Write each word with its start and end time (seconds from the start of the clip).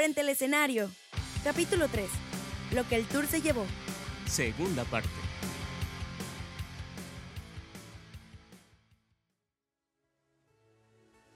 Frente 0.00 0.22
al 0.22 0.30
escenario. 0.30 0.90
Capítulo 1.44 1.86
3. 1.86 2.08
Lo 2.72 2.88
que 2.88 2.96
el 2.96 3.04
tour 3.04 3.26
se 3.26 3.42
llevó. 3.42 3.66
Segunda 4.26 4.82
parte. 4.84 5.10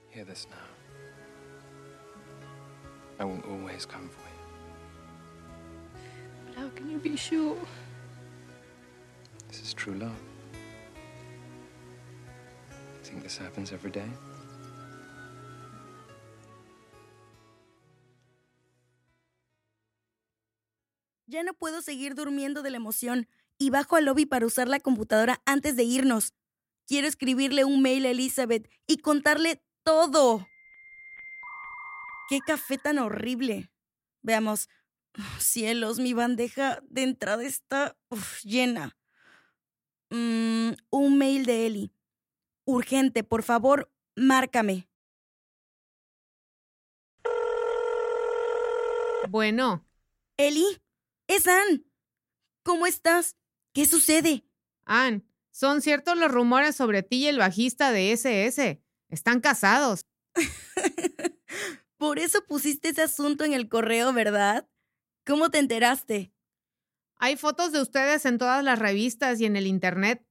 Hear 0.09 0.25
this 0.25 0.47
now. 0.49 0.57
I 3.19 3.25
will 3.25 3.43
always 3.47 3.85
come 3.85 4.09
for 4.09 4.23
you. 4.31 6.01
But 6.47 6.55
how 6.55 6.69
can 6.69 6.89
you 6.89 6.97
be 6.97 7.15
sure? 7.15 7.55
This 9.47 9.61
is 9.61 9.75
true 9.75 9.93
love. 9.93 10.19
Think 13.03 13.21
this 13.21 13.37
happens 13.37 13.71
every 13.71 13.91
day? 13.91 14.09
Ya 21.35 21.43
no 21.43 21.53
puedo 21.53 21.81
seguir 21.81 22.15
durmiendo 22.15 22.61
de 22.61 22.69
la 22.69 22.77
emoción 22.77 23.27
y 23.57 23.69
bajo 23.69 23.97
al 23.97 24.05
lobby 24.05 24.25
para 24.25 24.45
usar 24.45 24.69
la 24.69 24.79
computadora 24.79 25.41
antes 25.45 25.75
de 25.75 25.83
irnos. 25.83 26.33
Quiero 26.87 27.09
escribirle 27.09 27.65
un 27.65 27.81
mail 27.81 28.05
a 28.05 28.11
Elizabeth 28.11 28.71
y 28.87 28.99
contarle 28.99 29.61
todo. 29.83 30.47
Qué 32.29 32.39
café 32.39 32.77
tan 32.77 32.99
horrible. 32.99 33.69
Veamos. 34.21 34.69
Uf, 35.17 35.41
Cielos, 35.41 35.99
mi 35.99 36.13
bandeja 36.13 36.79
de 36.83 37.03
entrada 37.03 37.43
está 37.43 37.97
uf, 38.07 38.41
llena. 38.45 38.95
Mm, 40.11 40.69
un 40.89 41.17
mail 41.17 41.45
de 41.45 41.65
Eli. 41.65 41.91
Urgente, 42.63 43.25
por 43.25 43.43
favor, 43.43 43.91
márcame. 44.15 44.87
Bueno, 49.27 49.85
Eli, 50.37 50.81
es 51.27 51.47
Ann. 51.47 51.85
¿Cómo 52.63 52.87
estás? 52.87 53.35
¿Qué 53.73 53.85
sucede? 53.85 54.45
Ann, 54.85 55.27
son 55.51 55.81
ciertos 55.81 56.17
los 56.17 56.31
rumores 56.31 56.75
sobre 56.75 57.03
ti 57.03 57.23
y 57.23 57.27
el 57.27 57.37
bajista 57.37 57.91
de 57.91 58.11
SS. 58.11 58.81
Están 59.09 59.39
casados. 59.39 60.05
Por 61.97 62.19
eso 62.19 62.43
pusiste 62.45 62.89
ese 62.89 63.03
asunto 63.03 63.43
en 63.45 63.53
el 63.53 63.69
correo, 63.69 64.11
¿verdad? 64.13 64.67
¿Cómo 65.25 65.49
te 65.49 65.59
enteraste? 65.59 66.33
Hay 67.17 67.37
fotos 67.37 67.71
de 67.71 67.81
ustedes 67.81 68.25
en 68.25 68.37
todas 68.37 68.63
las 68.63 68.79
revistas 68.79 69.39
y 69.39 69.45
en 69.45 69.55
el 69.55 69.67
internet. 69.67 70.25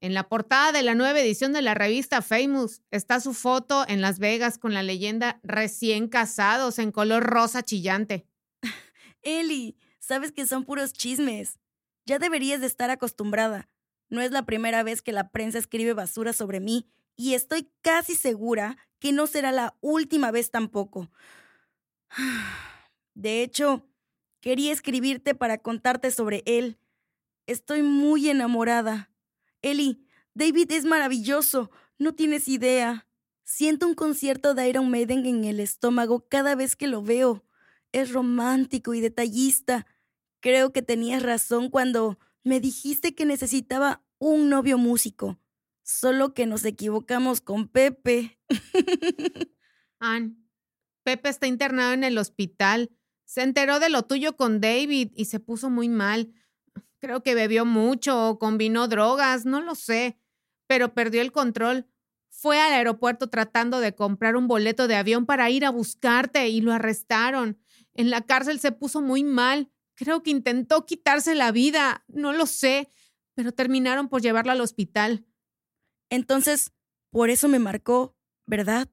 En 0.00 0.14
la 0.14 0.28
portada 0.28 0.72
de 0.72 0.82
la 0.82 0.94
nueva 0.94 1.20
edición 1.20 1.52
de 1.52 1.60
la 1.60 1.74
revista 1.74 2.22
Famous 2.22 2.82
está 2.90 3.20
su 3.20 3.34
foto 3.34 3.84
en 3.86 4.00
Las 4.00 4.18
Vegas 4.18 4.56
con 4.56 4.72
la 4.72 4.82
leyenda 4.82 5.40
recién 5.42 6.08
casados 6.08 6.78
en 6.78 6.90
color 6.90 7.24
rosa 7.24 7.62
chillante. 7.62 8.26
Eli, 9.22 9.76
sabes 10.10 10.32
que 10.32 10.44
son 10.44 10.64
puros 10.64 10.92
chismes. 10.92 11.60
Ya 12.04 12.18
deberías 12.18 12.60
de 12.60 12.66
estar 12.66 12.90
acostumbrada. 12.90 13.68
No 14.08 14.20
es 14.20 14.32
la 14.32 14.44
primera 14.44 14.82
vez 14.82 15.02
que 15.02 15.12
la 15.12 15.30
prensa 15.30 15.58
escribe 15.58 15.94
basura 15.94 16.32
sobre 16.32 16.58
mí 16.58 16.90
y 17.14 17.34
estoy 17.34 17.70
casi 17.80 18.16
segura 18.16 18.76
que 18.98 19.12
no 19.12 19.28
será 19.28 19.52
la 19.52 19.76
última 19.80 20.32
vez 20.32 20.50
tampoco. 20.50 21.12
De 23.14 23.44
hecho, 23.44 23.86
quería 24.40 24.72
escribirte 24.72 25.36
para 25.36 25.58
contarte 25.58 26.10
sobre 26.10 26.42
él. 26.44 26.80
Estoy 27.46 27.82
muy 27.82 28.28
enamorada. 28.28 29.12
Eli, 29.62 30.08
David 30.34 30.72
es 30.72 30.84
maravilloso. 30.84 31.70
No 31.98 32.16
tienes 32.16 32.48
idea. 32.48 33.06
Siento 33.44 33.86
un 33.86 33.94
concierto 33.94 34.54
de 34.54 34.68
Iron 34.68 34.90
Maiden 34.90 35.24
en 35.24 35.44
el 35.44 35.60
estómago 35.60 36.26
cada 36.28 36.56
vez 36.56 36.74
que 36.74 36.88
lo 36.88 37.00
veo. 37.00 37.44
Es 37.92 38.12
romántico 38.12 38.92
y 38.94 39.00
detallista. 39.00 39.86
Creo 40.40 40.72
que 40.72 40.82
tenías 40.82 41.22
razón 41.22 41.70
cuando 41.70 42.18
me 42.42 42.60
dijiste 42.60 43.14
que 43.14 43.26
necesitaba 43.26 44.02
un 44.18 44.48
novio 44.48 44.78
músico. 44.78 45.38
Solo 45.82 46.34
que 46.34 46.46
nos 46.46 46.64
equivocamos 46.64 47.40
con 47.40 47.68
Pepe. 47.68 48.38
Ann, 49.98 50.48
Pepe 51.02 51.28
está 51.28 51.46
internado 51.46 51.92
en 51.92 52.04
el 52.04 52.18
hospital. 52.18 52.90
Se 53.24 53.42
enteró 53.42 53.80
de 53.80 53.90
lo 53.90 54.02
tuyo 54.04 54.36
con 54.36 54.60
David 54.60 55.12
y 55.14 55.26
se 55.26 55.40
puso 55.40 55.70
muy 55.70 55.88
mal. 55.88 56.32
Creo 56.98 57.22
que 57.22 57.34
bebió 57.34 57.64
mucho 57.64 58.28
o 58.28 58.38
combinó 58.38 58.88
drogas, 58.88 59.46
no 59.46 59.60
lo 59.60 59.74
sé, 59.74 60.18
pero 60.66 60.94
perdió 60.94 61.22
el 61.22 61.32
control. 61.32 61.86
Fue 62.28 62.60
al 62.60 62.72
aeropuerto 62.72 63.28
tratando 63.28 63.80
de 63.80 63.94
comprar 63.94 64.36
un 64.36 64.48
boleto 64.48 64.86
de 64.86 64.96
avión 64.96 65.26
para 65.26 65.50
ir 65.50 65.64
a 65.64 65.70
buscarte 65.70 66.48
y 66.48 66.60
lo 66.60 66.72
arrestaron. 66.72 67.58
En 67.94 68.10
la 68.10 68.22
cárcel 68.22 68.60
se 68.60 68.72
puso 68.72 69.02
muy 69.02 69.24
mal. 69.24 69.70
Creo 70.00 70.22
que 70.22 70.30
intentó 70.30 70.86
quitarse 70.86 71.34
la 71.34 71.52
vida, 71.52 72.06
no 72.08 72.32
lo 72.32 72.46
sé, 72.46 72.88
pero 73.34 73.52
terminaron 73.52 74.08
por 74.08 74.22
llevarlo 74.22 74.50
al 74.50 74.62
hospital. 74.62 75.26
Entonces, 76.08 76.72
por 77.10 77.28
eso 77.28 77.48
me 77.48 77.58
marcó, 77.58 78.16
¿verdad? 78.46 78.88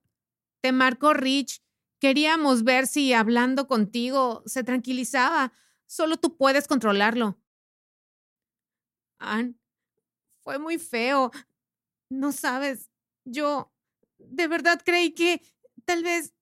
Te 0.60 0.74
marcó 0.74 1.14
Rich. 1.14 1.64
Queríamos 2.02 2.66
ver 2.66 2.88
si 2.88 3.14
hablando 3.14 3.70
contigo 3.70 4.44
se 4.48 4.66
tranquilizaba. 4.66 5.54
Solo 5.86 6.18
tú 6.18 6.36
puedes 6.36 6.68
controlarlo. 6.68 7.40
Ann, 9.18 9.58
fue 10.44 10.60
muy 10.60 10.78
feo. 10.78 11.32
No 12.10 12.34
sabes, 12.34 12.92
yo 13.24 13.74
de 14.18 14.50
verdad 14.50 14.82
creí 14.84 15.14
que 15.14 15.42
tal 15.86 16.04
vez 16.04 16.34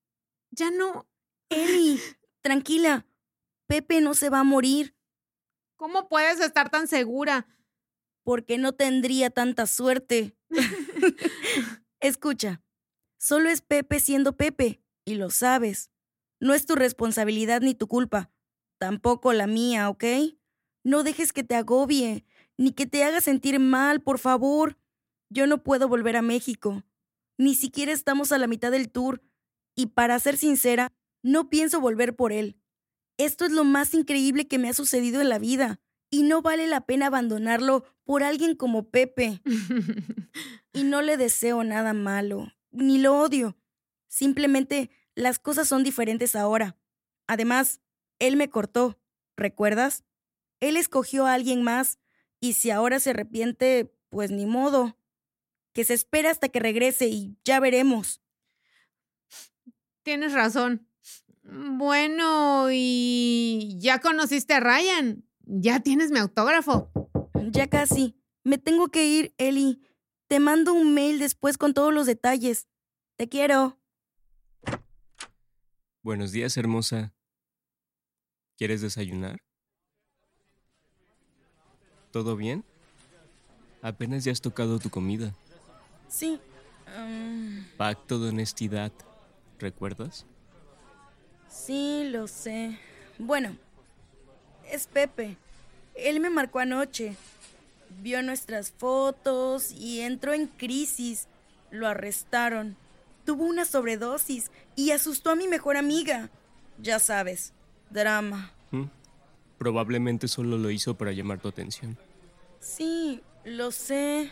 ya 0.49 0.71
no. 0.71 1.07
Eli, 1.49 2.01
tranquila. 2.41 3.05
Pepe 3.67 4.01
no 4.01 4.13
se 4.13 4.29
va 4.29 4.39
a 4.39 4.43
morir 4.43 4.95
¿Cómo 5.77 6.07
puedes 6.07 6.39
estar 6.39 6.69
tan 6.69 6.87
segura? 6.87 7.47
porque 8.25 8.57
no 8.57 8.73
tendría 8.73 9.29
tanta 9.29 9.67
suerte. 9.67 10.35
Escucha, 11.99 12.63
solo 13.19 13.49
es 13.49 13.61
Pepe 13.61 13.99
siendo 13.99 14.35
Pepe, 14.35 14.81
y 15.05 15.13
lo 15.13 15.29
sabes. 15.29 15.91
No 16.41 16.55
es 16.55 16.65
tu 16.65 16.73
responsabilidad 16.75 17.61
ni 17.61 17.75
tu 17.75 17.87
culpa, 17.87 18.31
tampoco 18.79 19.31
la 19.31 19.45
mía, 19.45 19.89
¿ok? 19.89 20.03
No 20.83 21.03
dejes 21.03 21.33
que 21.33 21.43
te 21.43 21.53
agobie, 21.53 22.25
ni 22.57 22.71
que 22.71 22.87
te 22.87 23.03
haga 23.03 23.21
sentir 23.21 23.59
mal, 23.59 24.01
por 24.01 24.17
favor. 24.17 24.75
Yo 25.29 25.45
no 25.45 25.61
puedo 25.63 25.87
volver 25.87 26.17
a 26.17 26.23
México. 26.23 26.83
Ni 27.37 27.53
siquiera 27.53 27.91
estamos 27.91 28.31
a 28.31 28.39
la 28.39 28.47
mitad 28.47 28.71
del 28.71 28.91
tour, 28.91 29.21
y 29.75 29.87
para 29.87 30.17
ser 30.17 30.37
sincera, 30.37 30.91
no 31.21 31.49
pienso 31.49 31.79
volver 31.79 32.15
por 32.15 32.31
él. 32.31 32.57
Esto 33.17 33.45
es 33.45 33.51
lo 33.51 33.63
más 33.63 33.93
increíble 33.93 34.47
que 34.47 34.57
me 34.57 34.69
ha 34.69 34.73
sucedido 34.73 35.21
en 35.21 35.29
la 35.29 35.39
vida, 35.39 35.79
y 36.09 36.23
no 36.23 36.41
vale 36.41 36.67
la 36.67 36.81
pena 36.81 37.07
abandonarlo 37.07 37.83
por 38.03 38.23
alguien 38.23 38.55
como 38.55 38.89
Pepe. 38.89 39.41
Y 40.73 40.83
no 40.83 41.01
le 41.01 41.15
deseo 41.15 41.63
nada 41.63 41.93
malo, 41.93 42.51
ni 42.71 42.97
lo 42.97 43.17
odio. 43.17 43.57
Simplemente 44.09 44.89
las 45.13 45.39
cosas 45.39 45.69
son 45.69 45.85
diferentes 45.85 46.35
ahora. 46.35 46.77
Además, 47.27 47.79
él 48.19 48.35
me 48.35 48.49
cortó, 48.49 48.99
¿recuerdas? 49.37 50.03
Él 50.59 50.75
escogió 50.75 51.25
a 51.25 51.33
alguien 51.33 51.63
más, 51.63 51.97
y 52.41 52.53
si 52.53 52.71
ahora 52.71 52.99
se 52.99 53.11
arrepiente, 53.11 53.95
pues 54.09 54.31
ni 54.31 54.45
modo. 54.45 54.97
Que 55.71 55.85
se 55.85 55.93
espera 55.93 56.29
hasta 56.29 56.49
que 56.49 56.59
regrese 56.59 57.07
y 57.07 57.37
ya 57.45 57.61
veremos. 57.61 58.21
Tienes 60.03 60.33
razón. 60.33 60.84
Bueno, 61.47 62.67
y 62.71 63.75
ya 63.79 63.99
conociste 63.99 64.53
a 64.55 64.59
Ryan. 64.59 65.23
Ya 65.45 65.79
tienes 65.81 66.11
mi 66.11 66.19
autógrafo. 66.19 66.91
Ya 67.51 67.67
casi. 67.67 68.15
Me 68.43 68.57
tengo 68.57 68.89
que 68.89 69.05
ir, 69.05 69.33
Eli. 69.37 69.81
Te 70.27 70.39
mando 70.39 70.73
un 70.73 70.93
mail 70.93 71.19
después 71.19 71.57
con 71.57 71.73
todos 71.73 71.93
los 71.93 72.07
detalles. 72.07 72.67
Te 73.15 73.29
quiero. 73.29 73.79
Buenos 76.01 76.31
días, 76.31 76.57
hermosa. 76.57 77.13
¿Quieres 78.57 78.81
desayunar? 78.81 79.39
¿Todo 82.11 82.35
bien? 82.35 82.63
Apenas 83.81 84.23
ya 84.23 84.31
has 84.31 84.41
tocado 84.41 84.79
tu 84.79 84.89
comida. 84.89 85.35
Sí. 86.07 86.39
mm, 86.97 87.77
Pacto 87.77 88.19
de 88.19 88.29
honestidad. 88.29 88.91
¿Recuerdas? 89.59 90.25
Sí, 91.65 92.09
lo 92.09 92.27
sé. 92.27 92.77
Bueno, 93.17 93.55
es 94.71 94.87
Pepe. 94.87 95.37
Él 95.95 96.19
me 96.19 96.29
marcó 96.29 96.59
anoche. 96.59 97.15
Vio 98.01 98.21
nuestras 98.21 98.71
fotos 98.71 99.71
y 99.71 100.01
entró 100.01 100.33
en 100.33 100.47
crisis. 100.47 101.27
Lo 101.71 101.87
arrestaron. 101.87 102.75
Tuvo 103.25 103.45
una 103.45 103.65
sobredosis 103.65 104.51
y 104.75 104.91
asustó 104.91 105.31
a 105.31 105.35
mi 105.35 105.47
mejor 105.47 105.77
amiga. 105.77 106.29
Ya 106.77 106.99
sabes, 106.99 107.53
drama. 107.89 108.51
¿Mm? 108.71 108.85
Probablemente 109.57 110.27
solo 110.27 110.57
lo 110.57 110.69
hizo 110.69 110.95
para 110.95 111.11
llamar 111.13 111.39
tu 111.39 111.47
atención. 111.47 111.97
Sí, 112.59 113.21
lo 113.45 113.71
sé. 113.71 114.31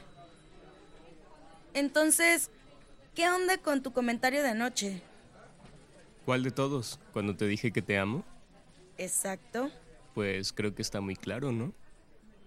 Entonces, 1.73 2.49
¿qué 3.15 3.29
onda 3.29 3.57
con 3.57 3.81
tu 3.81 3.93
comentario 3.93 4.43
de 4.43 4.49
anoche? 4.49 5.01
¿Cuál 6.25 6.43
de 6.43 6.51
todos? 6.51 6.99
¿Cuando 7.11 7.35
te 7.35 7.45
dije 7.47 7.71
que 7.71 7.81
te 7.81 7.97
amo? 7.97 8.23
Exacto. 8.97 9.69
Pues 10.13 10.53
creo 10.53 10.73
que 10.73 10.81
está 10.81 11.01
muy 11.01 11.15
claro, 11.15 11.51
¿no? 11.51 11.73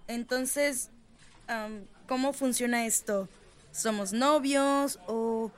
Entonces, 0.07 0.91
¿cómo 2.09 2.33
funciona 2.33 2.87
esto? 2.87 3.29
¿Somos 3.73 4.13
novios 4.13 4.99
o 5.07 5.51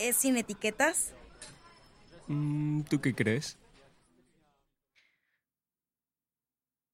es 0.00 0.16
sin 0.16 0.36
etiquetas? 0.36 1.12
Mm, 2.26 2.82
¿Tú 2.82 3.00
qué 3.00 3.14
crees? 3.14 3.58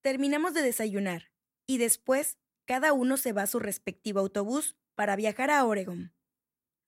Terminamos 0.03 0.53
de 0.53 0.63
desayunar 0.63 1.31
y 1.67 1.79
después 1.79 2.37
cada 2.67 2.93
uno 2.93 3.17
se 3.17 3.33
va 3.33 3.43
a 3.43 3.47
su 3.47 3.59
respectivo 3.59 4.21
autobús 4.21 4.77
para 4.95 5.17
viajar 5.17 5.51
a 5.51 5.65
Oregon. 5.65 6.13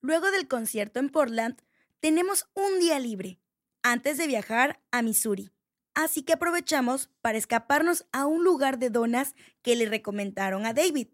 Luego 0.02 0.30
del 0.30 0.48
concierto 0.48 1.00
en 1.00 1.08
Portland, 1.08 1.56
tenemos 2.00 2.50
un 2.54 2.80
día 2.80 2.98
libre 2.98 3.40
antes 3.84 4.18
de 4.18 4.26
viajar 4.26 4.82
a 4.90 5.02
Missouri. 5.02 5.52
Así 5.94 6.24
que 6.24 6.32
aprovechamos 6.32 7.10
para 7.20 7.38
escaparnos 7.38 8.06
a 8.10 8.26
un 8.26 8.42
lugar 8.42 8.78
de 8.78 8.90
donas 8.90 9.36
que 9.62 9.76
le 9.76 9.86
recomendaron 9.86 10.66
a 10.66 10.72
David. 10.72 11.08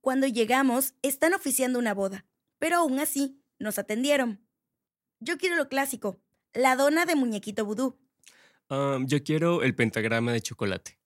Cuando 0.00 0.26
llegamos, 0.26 0.94
están 1.02 1.34
oficiando 1.34 1.78
una 1.78 1.92
boda, 1.92 2.24
pero 2.58 2.76
aún 2.76 2.98
así 2.98 3.42
nos 3.58 3.78
atendieron. 3.78 4.40
Yo 5.20 5.36
quiero 5.36 5.56
lo 5.56 5.68
clásico, 5.68 6.16
la 6.54 6.76
dona 6.76 7.04
de 7.04 7.16
muñequito 7.16 7.66
vudú. 7.66 7.98
Yo 8.68 9.22
quiero 9.22 9.62
el 9.62 9.74
pentagrama 9.74 10.32
de 10.32 10.40
chocolate. 10.40 10.98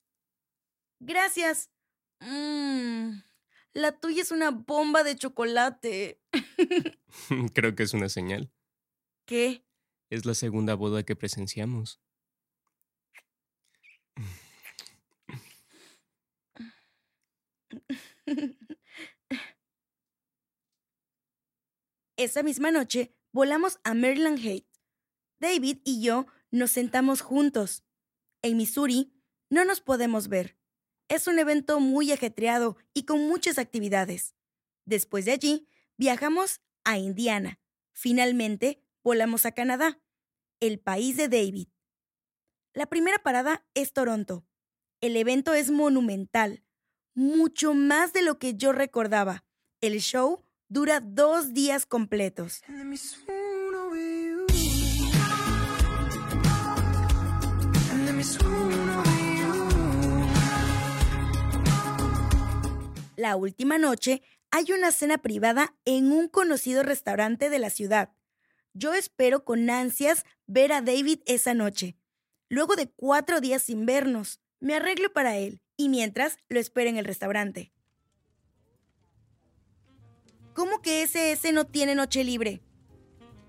Gracias. 1.00 1.70
Mmm, 2.20 3.20
la 3.72 3.92
tuya 3.98 4.22
es 4.22 4.30
una 4.30 4.50
bomba 4.50 5.02
de 5.02 5.16
chocolate. 5.16 6.20
creo 7.54 7.74
que 7.74 7.82
es 7.82 7.94
una 7.94 8.08
señal. 8.08 8.52
¿Qué? 9.26 9.64
Es 10.10 10.26
la 10.26 10.34
segunda 10.34 10.74
boda 10.74 11.04
que 11.04 11.14
presenciamos. 11.14 12.00
Esa 22.16 22.42
misma 22.42 22.72
noche 22.72 23.14
volamos 23.32 23.78
a 23.84 23.94
Maryland 23.94 24.40
Heights. 24.40 24.82
David 25.38 25.78
y 25.84 26.02
yo 26.02 26.26
nos 26.50 26.72
sentamos 26.72 27.20
juntos. 27.20 27.84
En 28.42 28.56
Missouri 28.56 29.12
no 29.48 29.64
nos 29.64 29.80
podemos 29.80 30.26
ver. 30.28 30.58
Es 31.08 31.28
un 31.28 31.38
evento 31.38 31.78
muy 31.78 32.10
ajetreado 32.10 32.76
y 32.94 33.04
con 33.04 33.28
muchas 33.28 33.58
actividades. 33.58 34.34
Después 34.84 35.24
de 35.24 35.32
allí, 35.32 35.68
viajamos 35.96 36.60
a 36.84 36.98
Indiana. 36.98 37.60
Finalmente, 37.92 38.84
volamos 39.02 39.46
a 39.46 39.52
Canadá, 39.52 40.00
el 40.60 40.78
país 40.78 41.16
de 41.16 41.28
David. 41.28 41.68
La 42.74 42.86
primera 42.86 43.18
parada 43.18 43.64
es 43.74 43.92
Toronto. 43.92 44.44
El 45.00 45.16
evento 45.16 45.54
es 45.54 45.70
monumental, 45.70 46.62
mucho 47.14 47.74
más 47.74 48.12
de 48.12 48.22
lo 48.22 48.38
que 48.38 48.54
yo 48.54 48.72
recordaba. 48.72 49.44
El 49.80 50.00
show 50.00 50.44
dura 50.68 51.00
dos 51.00 51.54
días 51.54 51.86
completos. 51.86 52.62
La 63.16 63.36
última 63.36 63.78
noche 63.78 64.22
hay 64.50 64.72
una 64.72 64.92
cena 64.92 65.18
privada 65.18 65.74
en 65.84 66.12
un 66.12 66.28
conocido 66.28 66.82
restaurante 66.82 67.50
de 67.50 67.58
la 67.58 67.70
ciudad. 67.70 68.12
Yo 68.80 68.94
espero 68.94 69.44
con 69.44 69.68
ansias 69.68 70.24
ver 70.46 70.72
a 70.72 70.80
David 70.80 71.20
esa 71.26 71.52
noche. 71.52 71.98
Luego 72.48 72.76
de 72.76 72.90
cuatro 72.90 73.42
días 73.42 73.64
sin 73.64 73.84
vernos, 73.84 74.40
me 74.58 74.74
arreglo 74.74 75.12
para 75.12 75.36
él 75.36 75.60
y 75.76 75.90
mientras 75.90 76.38
lo 76.48 76.58
espero 76.58 76.88
en 76.88 76.96
el 76.96 77.04
restaurante. 77.04 77.74
¿Cómo 80.54 80.80
que 80.80 81.02
SS 81.02 81.52
no 81.52 81.66
tiene 81.66 81.94
noche 81.94 82.24
libre? 82.24 82.62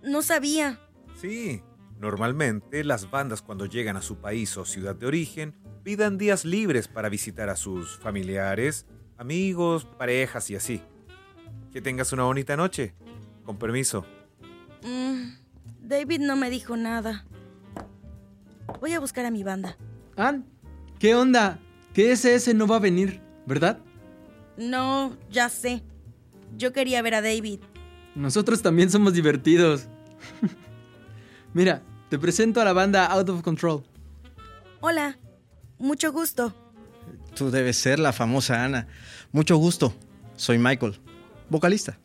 No 0.04 0.22
sabía. 0.22 0.81
Sí, 1.16 1.63
normalmente 1.98 2.83
las 2.83 3.10
bandas 3.10 3.42
cuando 3.42 3.66
llegan 3.68 3.95
a 3.95 4.01
su 4.01 4.18
país 4.18 4.57
o 4.57 4.66
ciudad 4.66 4.98
de 4.98 5.06
origen 5.06 5.56
pidan 5.83 6.18
días 6.18 6.44
libres 6.44 6.89
para 6.89 7.07
visitar 7.07 7.48
a 7.48 7.56
sus 7.56 7.98
familiares, 8.00 8.86
amigos, 9.18 9.86
parejas 9.86 10.50
y 10.50 10.57
así. 10.57 10.81
Que 11.72 11.80
tengas 11.80 12.12
una 12.12 12.24
bonita 12.24 12.57
noche. 12.57 12.95
Con 13.45 13.57
permiso. 13.57 14.06
Mm, 14.83 15.33
David 15.81 16.19
no 16.22 16.36
me 16.36 16.50
dijo 16.50 16.78
nada. 16.78 17.25
Voy 18.80 18.94
a 18.94 19.00
buscar 19.00 19.25
a 19.25 19.31
mi 19.31 19.44
banda. 19.44 19.78
Ann, 20.16 20.45
¿qué 21.00 21.16
onda? 21.16 21.60
Que 21.94 22.12
SS 22.12 22.54
no 22.54 22.68
va 22.68 22.78
a 22.78 22.80
venir, 22.80 23.22
¿verdad? 23.45 23.80
No, 24.57 25.18
ya 25.30 25.50
sé. 25.50 25.83
Yo 26.57 26.74
quería 26.74 27.01
ver 27.01 27.16
a 27.16 27.22
David. 27.22 27.60
Nosotros 28.16 28.62
también 28.62 28.89
somos 28.89 29.13
divertidos. 29.13 29.88
Mira, 31.54 31.81
te 32.10 32.19
presento 32.19 32.62
a 32.62 32.66
la 32.66 32.74
banda 32.74 33.06
Out 33.07 33.30
of 33.30 33.42
Control. 33.42 33.83
Hola, 34.80 35.18
mucho 35.80 36.12
gusto. 36.12 36.54
Tú 37.36 37.51
debes 37.51 37.78
ser 37.78 38.00
la 38.00 38.13
famosa 38.13 38.63
Ana. 38.63 38.88
Mucho 39.31 39.57
gusto. 39.57 39.94
Soy 40.36 40.57
Michael, 40.57 41.00
vocalista. 41.50 41.98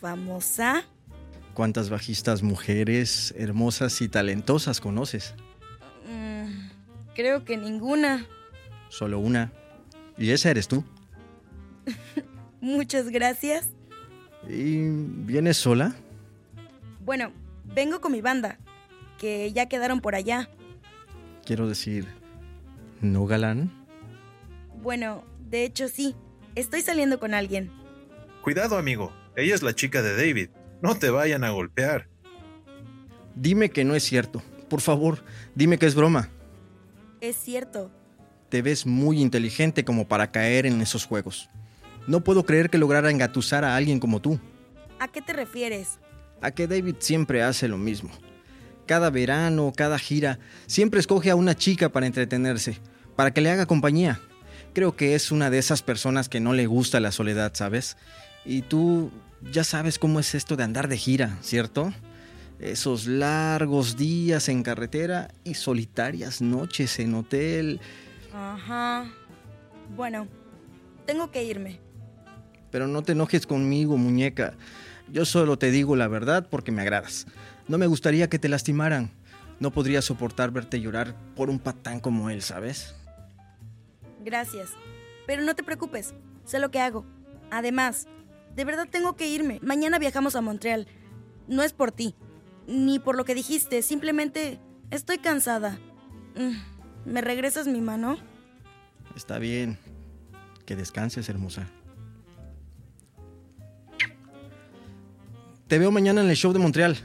¿Famosa? 0.00 0.84
¿Cuántas 1.54 1.88
bajistas 1.88 2.42
mujeres 2.42 3.32
hermosas 3.38 4.00
y 4.00 4.08
talentosas 4.08 4.80
conoces? 4.80 5.34
Mm, 6.10 6.50
creo 7.14 7.44
que 7.44 7.56
ninguna. 7.56 8.26
Solo 8.88 9.20
una. 9.20 9.52
Y 10.18 10.30
esa 10.30 10.50
eres 10.50 10.66
tú. 10.66 10.84
Muchas 12.60 13.08
gracias. 13.08 13.68
¿Y 14.48 14.88
vienes 14.88 15.56
sola? 15.56 15.94
Bueno, 17.04 17.32
vengo 17.64 18.00
con 18.00 18.10
mi 18.10 18.20
banda, 18.20 18.58
que 19.18 19.52
ya 19.52 19.66
quedaron 19.66 20.00
por 20.00 20.16
allá. 20.16 20.48
Quiero 21.44 21.68
decir, 21.68 22.08
¿no 23.00 23.26
galán? 23.26 23.70
Bueno, 24.82 25.24
de 25.48 25.64
hecho 25.64 25.88
sí. 25.88 26.16
Estoy 26.56 26.82
saliendo 26.82 27.20
con 27.20 27.32
alguien. 27.32 27.70
Cuidado, 28.42 28.76
amigo. 28.76 29.12
Ella 29.36 29.54
es 29.54 29.62
la 29.62 29.74
chica 29.74 30.02
de 30.02 30.16
David. 30.16 30.48
No 30.84 30.94
te 30.94 31.08
vayan 31.08 31.44
a 31.44 31.50
golpear. 31.50 32.08
Dime 33.34 33.70
que 33.70 33.84
no 33.84 33.94
es 33.94 34.02
cierto. 34.02 34.42
Por 34.68 34.82
favor, 34.82 35.24
dime 35.54 35.78
que 35.78 35.86
es 35.86 35.94
broma. 35.94 36.28
Es 37.22 37.36
cierto. 37.36 37.90
Te 38.50 38.60
ves 38.60 38.84
muy 38.84 39.22
inteligente 39.22 39.82
como 39.86 40.06
para 40.06 40.30
caer 40.30 40.66
en 40.66 40.82
esos 40.82 41.06
juegos. 41.06 41.48
No 42.06 42.22
puedo 42.22 42.44
creer 42.44 42.68
que 42.68 42.76
lograra 42.76 43.10
engatusar 43.10 43.64
a 43.64 43.76
alguien 43.76 43.98
como 43.98 44.20
tú. 44.20 44.38
¿A 44.98 45.08
qué 45.08 45.22
te 45.22 45.32
refieres? 45.32 46.00
A 46.42 46.50
que 46.50 46.66
David 46.66 46.96
siempre 46.98 47.42
hace 47.42 47.66
lo 47.66 47.78
mismo. 47.78 48.10
Cada 48.84 49.08
verano, 49.08 49.72
cada 49.74 49.98
gira, 49.98 50.38
siempre 50.66 51.00
escoge 51.00 51.30
a 51.30 51.34
una 51.34 51.56
chica 51.56 51.88
para 51.88 52.04
entretenerse, 52.04 52.78
para 53.16 53.32
que 53.32 53.40
le 53.40 53.50
haga 53.50 53.64
compañía. 53.64 54.20
Creo 54.74 54.96
que 54.96 55.14
es 55.14 55.32
una 55.32 55.48
de 55.48 55.60
esas 55.60 55.82
personas 55.82 56.28
que 56.28 56.40
no 56.40 56.52
le 56.52 56.66
gusta 56.66 57.00
la 57.00 57.10
soledad, 57.10 57.52
¿sabes? 57.54 57.96
Y 58.44 58.60
tú 58.60 59.10
ya 59.50 59.64
sabes 59.64 59.98
cómo 59.98 60.20
es 60.20 60.34
esto 60.34 60.56
de 60.56 60.64
andar 60.64 60.88
de 60.88 60.96
gira, 60.96 61.38
¿cierto? 61.40 61.92
Esos 62.58 63.06
largos 63.06 63.96
días 63.96 64.48
en 64.48 64.62
carretera 64.62 65.32
y 65.44 65.54
solitarias 65.54 66.40
noches 66.40 66.98
en 66.98 67.14
hotel. 67.14 67.80
Ajá. 68.32 69.10
Bueno, 69.96 70.28
tengo 71.06 71.30
que 71.30 71.44
irme. 71.44 71.80
Pero 72.70 72.86
no 72.86 73.02
te 73.02 73.12
enojes 73.12 73.46
conmigo, 73.46 73.96
muñeca. 73.96 74.54
Yo 75.12 75.24
solo 75.24 75.58
te 75.58 75.70
digo 75.70 75.96
la 75.96 76.08
verdad 76.08 76.48
porque 76.50 76.72
me 76.72 76.82
agradas. 76.82 77.26
No 77.68 77.78
me 77.78 77.86
gustaría 77.86 78.28
que 78.28 78.38
te 78.38 78.48
lastimaran. 78.48 79.10
No 79.60 79.70
podría 79.70 80.02
soportar 80.02 80.50
verte 80.50 80.80
llorar 80.80 81.14
por 81.36 81.50
un 81.50 81.58
patán 81.58 82.00
como 82.00 82.30
él, 82.30 82.42
¿sabes? 82.42 82.94
Gracias. 84.24 84.70
Pero 85.26 85.42
no 85.42 85.54
te 85.54 85.62
preocupes, 85.62 86.14
sé 86.44 86.58
lo 86.58 86.70
que 86.70 86.80
hago. 86.80 87.04
Además, 87.50 88.08
de 88.54 88.64
verdad 88.64 88.88
tengo 88.90 89.16
que 89.16 89.28
irme. 89.28 89.60
Mañana 89.62 89.98
viajamos 89.98 90.36
a 90.36 90.40
Montreal. 90.40 90.86
No 91.48 91.62
es 91.62 91.72
por 91.72 91.92
ti, 91.92 92.14
ni 92.66 92.98
por 92.98 93.16
lo 93.16 93.24
que 93.24 93.34
dijiste, 93.34 93.82
simplemente 93.82 94.58
estoy 94.90 95.18
cansada. 95.18 95.78
Mm, 96.36 97.10
¿Me 97.10 97.20
regresas 97.20 97.66
mi 97.66 97.80
mano? 97.80 98.16
Está 99.16 99.38
bien. 99.38 99.78
Que 100.64 100.76
descanses, 100.76 101.28
hermosa. 101.28 101.68
Te 105.66 105.78
veo 105.78 105.90
mañana 105.90 106.22
en 106.22 106.30
el 106.30 106.36
show 106.36 106.52
de 106.52 106.58
Montreal. 106.58 106.96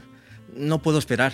No 0.54 0.80
puedo 0.80 0.98
esperar. 0.98 1.32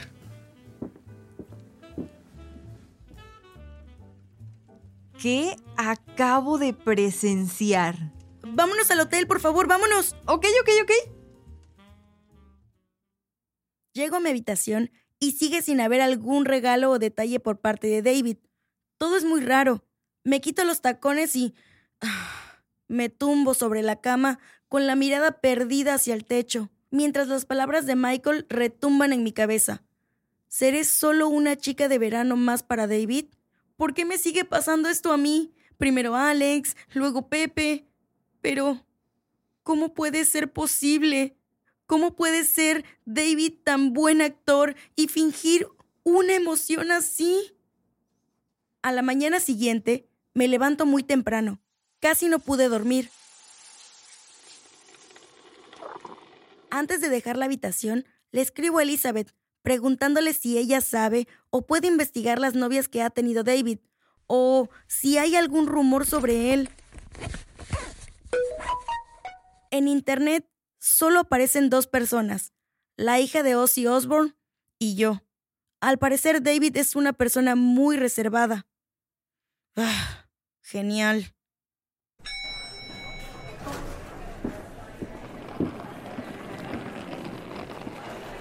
¿Qué 5.18 5.56
acabo 5.76 6.58
de 6.58 6.72
presenciar? 6.72 8.15
Vámonos 8.54 8.90
al 8.90 9.00
hotel, 9.00 9.26
por 9.26 9.40
favor, 9.40 9.66
vámonos. 9.66 10.16
Ok, 10.26 10.46
ok, 10.62 10.70
ok. 10.82 10.92
Llego 13.92 14.16
a 14.16 14.20
mi 14.20 14.28
habitación 14.28 14.90
y 15.18 15.32
sigue 15.32 15.62
sin 15.62 15.80
haber 15.80 16.00
algún 16.00 16.44
regalo 16.44 16.90
o 16.90 16.98
detalle 16.98 17.40
por 17.40 17.60
parte 17.60 17.86
de 17.86 18.02
David. 18.02 18.36
Todo 18.98 19.16
es 19.16 19.24
muy 19.24 19.40
raro. 19.40 19.84
Me 20.24 20.40
quito 20.40 20.64
los 20.64 20.80
tacones 20.80 21.36
y 21.36 21.54
ah, 22.00 22.60
me 22.88 23.08
tumbo 23.08 23.54
sobre 23.54 23.82
la 23.82 24.00
cama 24.00 24.38
con 24.68 24.86
la 24.86 24.96
mirada 24.96 25.40
perdida 25.40 25.94
hacia 25.94 26.14
el 26.14 26.24
techo, 26.24 26.70
mientras 26.90 27.28
las 27.28 27.46
palabras 27.46 27.86
de 27.86 27.96
Michael 27.96 28.46
retumban 28.48 29.12
en 29.12 29.22
mi 29.22 29.32
cabeza. 29.32 29.82
¿Seré 30.48 30.84
solo 30.84 31.28
una 31.28 31.56
chica 31.56 31.88
de 31.88 31.98
verano 31.98 32.36
más 32.36 32.62
para 32.62 32.86
David? 32.86 33.26
¿Por 33.76 33.94
qué 33.94 34.04
me 34.04 34.18
sigue 34.18 34.44
pasando 34.44 34.88
esto 34.88 35.12
a 35.12 35.16
mí? 35.16 35.52
Primero 35.78 36.16
Alex, 36.16 36.76
luego 36.92 37.28
Pepe. 37.28 37.86
Pero, 38.46 38.86
¿cómo 39.64 39.92
puede 39.92 40.24
ser 40.24 40.52
posible? 40.52 41.36
¿Cómo 41.86 42.14
puede 42.14 42.44
ser 42.44 42.84
David 43.04 43.54
tan 43.64 43.92
buen 43.92 44.22
actor 44.22 44.76
y 44.94 45.08
fingir 45.08 45.66
una 46.04 46.34
emoción 46.34 46.92
así? 46.92 47.56
A 48.82 48.92
la 48.92 49.02
mañana 49.02 49.40
siguiente, 49.40 50.08
me 50.32 50.46
levanto 50.46 50.86
muy 50.86 51.02
temprano. 51.02 51.58
Casi 51.98 52.28
no 52.28 52.38
pude 52.38 52.68
dormir. 52.68 53.10
Antes 56.70 57.00
de 57.00 57.08
dejar 57.08 57.36
la 57.38 57.46
habitación, 57.46 58.04
le 58.30 58.42
escribo 58.42 58.78
a 58.78 58.84
Elizabeth 58.84 59.34
preguntándole 59.62 60.32
si 60.34 60.56
ella 60.56 60.80
sabe 60.82 61.26
o 61.50 61.66
puede 61.66 61.88
investigar 61.88 62.38
las 62.38 62.54
novias 62.54 62.86
que 62.86 63.02
ha 63.02 63.10
tenido 63.10 63.42
David, 63.42 63.80
o 64.28 64.68
si 64.86 65.18
hay 65.18 65.34
algún 65.34 65.66
rumor 65.66 66.06
sobre 66.06 66.54
él. 66.54 66.70
En 69.70 69.88
Internet 69.88 70.48
solo 70.78 71.20
aparecen 71.20 71.70
dos 71.70 71.86
personas, 71.86 72.52
la 72.96 73.20
hija 73.20 73.42
de 73.42 73.56
Ozzy 73.56 73.86
Osbourne 73.86 74.34
y 74.78 74.94
yo. 74.96 75.22
Al 75.80 75.98
parecer 75.98 76.42
David 76.42 76.76
es 76.76 76.96
una 76.96 77.12
persona 77.12 77.54
muy 77.54 77.96
reservada. 77.96 78.66
Ah, 79.76 80.28
genial. 80.62 81.34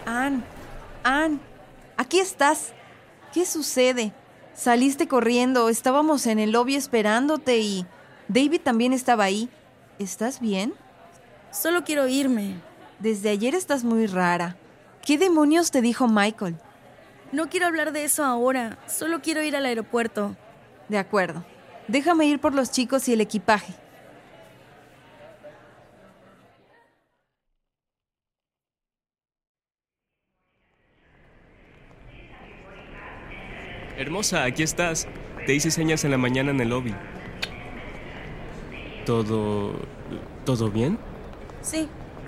Ann, 0.05 0.43
Ann, 1.03 1.41
aquí 1.97 2.19
estás. 2.19 2.73
¿Qué 3.33 3.45
sucede? 3.45 4.13
Saliste 4.53 5.07
corriendo, 5.07 5.67
estábamos 5.67 6.25
en 6.27 6.39
el 6.39 6.51
lobby 6.51 6.75
esperándote 6.75 7.57
y 7.59 7.85
David 8.29 8.61
también 8.61 8.93
estaba 8.93 9.25
ahí. 9.25 9.49
¿Estás 9.99 10.39
bien? 10.39 10.73
Solo 11.55 11.85
quiero 11.85 12.07
irme. 12.09 12.55
Desde 12.99 13.29
ayer 13.29 13.55
estás 13.55 13.85
muy 13.85 14.07
rara. 14.07 14.57
¿Qué 15.05 15.17
demonios 15.17 15.71
te 15.71 15.81
dijo 15.81 16.07
Michael? 16.07 16.57
No 17.31 17.49
quiero 17.49 17.65
hablar 17.65 17.93
de 17.93 18.03
eso 18.03 18.25
ahora, 18.25 18.77
solo 18.87 19.21
quiero 19.21 19.41
ir 19.41 19.55
al 19.55 19.65
aeropuerto. 19.65 20.35
De 20.89 20.97
acuerdo. 20.97 21.45
Déjame 21.87 22.25
ir 22.25 22.39
por 22.39 22.53
los 22.53 22.71
chicos 22.71 23.07
y 23.07 23.13
el 23.13 23.21
equipaje. 23.21 23.73
Hermosa, 33.97 34.43
aquí 34.43 34.63
estás. 34.63 35.07
Te 35.45 35.53
hice 35.53 35.71
señas 35.71 36.03
en 36.03 36.11
la 36.11 36.17
mañana 36.17 36.51
en 36.51 36.59
el 36.59 36.69
lobby. 36.69 36.93
¿Todo... 39.05 39.79
¿Todo 40.43 40.69
bien? 40.69 40.99
Sí. 41.65 41.87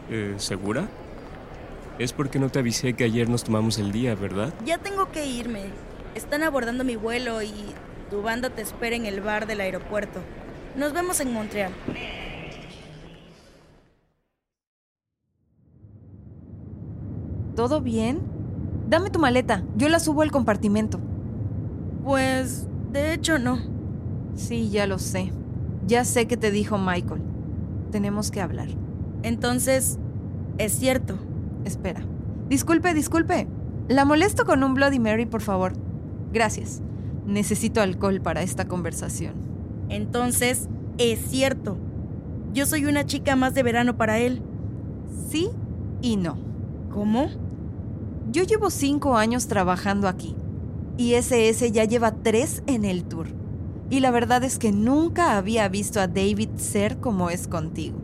Eh, 0.10 0.34
¿Segura? 0.38 0.88
Es 2.00 2.12
porque 2.12 2.40
no 2.40 2.50
te 2.50 2.60
avisé 2.60 2.94
que 2.94 3.04
ayer 3.04 3.30
nos 3.30 3.44
tomamos 3.44 3.78
el 3.78 3.92
día, 3.92 4.16
¿verdad? 4.16 4.52
Ya 4.66 4.80
tengo 4.80 5.12
que 5.12 5.28
irme. 5.28 5.66
Están 6.16 6.42
abordando 6.42 6.84
mi 6.84 6.96
vuelo 6.96 7.44
y 7.44 7.54
tu 8.10 8.24
banda 8.24 8.50
te 8.50 8.64
espera 8.64 8.96
en 8.96 9.06
el 9.06 9.22
bar 9.22 9.46
del 9.46 9.62
aeropuerto. 9.62 10.20
Nos 10.76 10.92
vemos 10.94 11.20
en 11.20 11.34
Montreal. 11.34 11.72
¿Todo 17.56 17.82
bien? 17.82 18.22
Dame 18.88 19.12
tu 19.12 19.20
maleta, 19.20 19.64
yo 19.76 19.90
la 19.90 20.00
subo 20.00 20.24
al 20.24 20.32
compartimento. 20.32 21.00
Pues, 22.04 22.68
de 22.92 23.14
hecho 23.14 23.38
no. 23.38 23.60
Sí, 24.36 24.70
ya 24.70 24.88
lo 24.88 24.98
sé. 24.98 25.32
Ya 25.86 26.06
sé 26.06 26.28
que 26.28 26.38
te 26.38 26.50
dijo 26.50 26.78
Michael. 26.78 27.22
Tenemos 27.92 28.32
que 28.32 28.42
hablar. 28.42 28.70
Entonces, 29.24 29.98
es 30.58 30.74
cierto. 30.74 31.16
Espera. 31.66 32.02
Disculpe, 32.50 32.94
disculpe. 32.94 33.48
La 33.88 34.06
molesto 34.06 34.46
con 34.46 34.64
un 34.64 34.74
Bloody 34.74 35.00
Mary, 35.00 35.26
por 35.26 35.42
favor. 35.42 35.74
Gracias. 36.32 36.82
Necesito 37.26 37.82
alcohol 37.82 38.22
para 38.22 38.42
esta 38.42 38.68
conversación. 38.68 39.34
Entonces, 39.90 40.68
es 40.98 41.20
cierto. 41.20 41.78
Yo 42.54 42.66
soy 42.66 42.86
una 42.86 43.06
chica 43.06 43.36
más 43.36 43.54
de 43.54 43.64
verano 43.64 43.98
para 43.98 44.20
él. 44.20 44.42
Sí 45.30 45.50
y 46.02 46.18
no. 46.18 46.38
¿Cómo? 46.92 47.28
Yo 48.32 48.44
llevo 48.44 48.70
cinco 48.70 49.18
años 49.18 49.48
trabajando 49.48 50.08
aquí 50.08 50.36
y 50.98 51.14
SS 51.14 51.72
ya 51.72 51.86
lleva 51.86 52.12
tres 52.12 52.64
en 52.68 52.84
el 52.84 53.04
tour. 53.04 53.28
Y 53.90 54.02
la 54.02 54.12
verdad 54.12 54.44
es 54.44 54.58
que 54.58 54.72
nunca 54.72 55.38
había 55.38 55.68
visto 55.70 56.02
a 56.02 56.08
David 56.08 56.50
ser 56.58 56.98
como 56.98 57.30
es 57.30 57.48
contigo. 57.48 57.98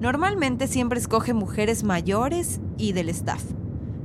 Normalmente 0.00 0.66
siempre 0.66 0.98
escoge 0.98 1.34
mujeres 1.34 1.84
mayores 1.84 2.60
y 2.78 2.92
del 2.92 3.10
staff. 3.10 3.44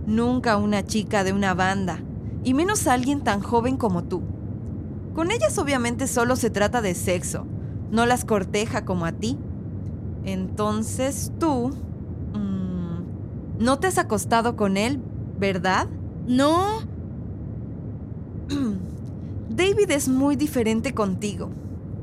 Nunca 0.05 0.57
una 0.57 0.83
chica 0.83 1.23
de 1.23 1.31
una 1.31 1.53
banda, 1.53 1.99
y 2.43 2.53
menos 2.53 2.85
alguien 2.85 3.21
tan 3.21 3.41
joven 3.41 3.77
como 3.77 4.03
tú. 4.03 4.21
Con 5.13 5.31
ellas 5.31 5.57
obviamente 5.57 6.07
solo 6.07 6.35
se 6.35 6.49
trata 6.49 6.81
de 6.81 6.93
sexo, 6.93 7.47
no 7.91 8.05
las 8.05 8.25
corteja 8.25 8.83
como 8.83 9.05
a 9.05 9.13
ti. 9.13 9.37
Entonces 10.25 11.31
tú... 11.39 11.71
Mmm, 12.33 13.63
¿No 13.63 13.79
te 13.79 13.87
has 13.87 13.97
acostado 13.97 14.57
con 14.57 14.75
él, 14.75 15.01
verdad? 15.39 15.87
No. 16.27 16.81
David 19.49 19.91
es 19.91 20.09
muy 20.09 20.35
diferente 20.35 20.93
contigo. 20.93 21.51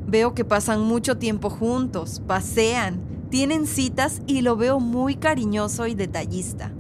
Veo 0.07 0.35
que 0.35 0.47
pasan 0.47 0.81
mucho 0.81 1.19
tiempo 1.19 1.51
juntos, 1.51 2.23
pasean, 2.27 3.12
tienen 3.33 3.67
citas 3.67 4.21
y 4.27 4.43
lo 4.43 4.57
veo 4.59 4.79
muy 4.79 5.17
cariñoso 5.17 5.87
y 5.87 5.95
detallista. 5.95 6.71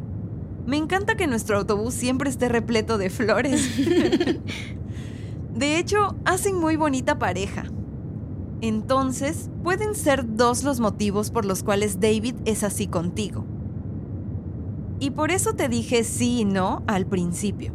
Me 0.66 0.76
encanta 0.76 1.14
que 1.14 1.26
nuestro 1.26 1.56
autobús 1.56 1.94
siempre 1.94 2.28
esté 2.28 2.50
repleto 2.50 2.98
de 2.98 3.08
flores. 3.08 3.70
de 5.54 5.78
hecho, 5.78 6.14
hacen 6.26 6.58
muy 6.58 6.76
bonita 6.76 7.18
pareja. 7.18 7.64
Entonces, 8.60 9.48
pueden 9.64 9.94
ser 9.94 10.36
dos 10.36 10.62
los 10.62 10.78
motivos 10.78 11.30
por 11.30 11.46
los 11.46 11.62
cuales 11.62 12.00
David 12.00 12.34
es 12.44 12.64
así 12.64 12.86
contigo. 12.86 13.46
Y 15.00 15.12
por 15.12 15.30
eso 15.30 15.54
te 15.54 15.70
dije 15.70 16.04
sí 16.04 16.40
y 16.40 16.44
no 16.44 16.82
al 16.86 17.06
principio. 17.06 17.72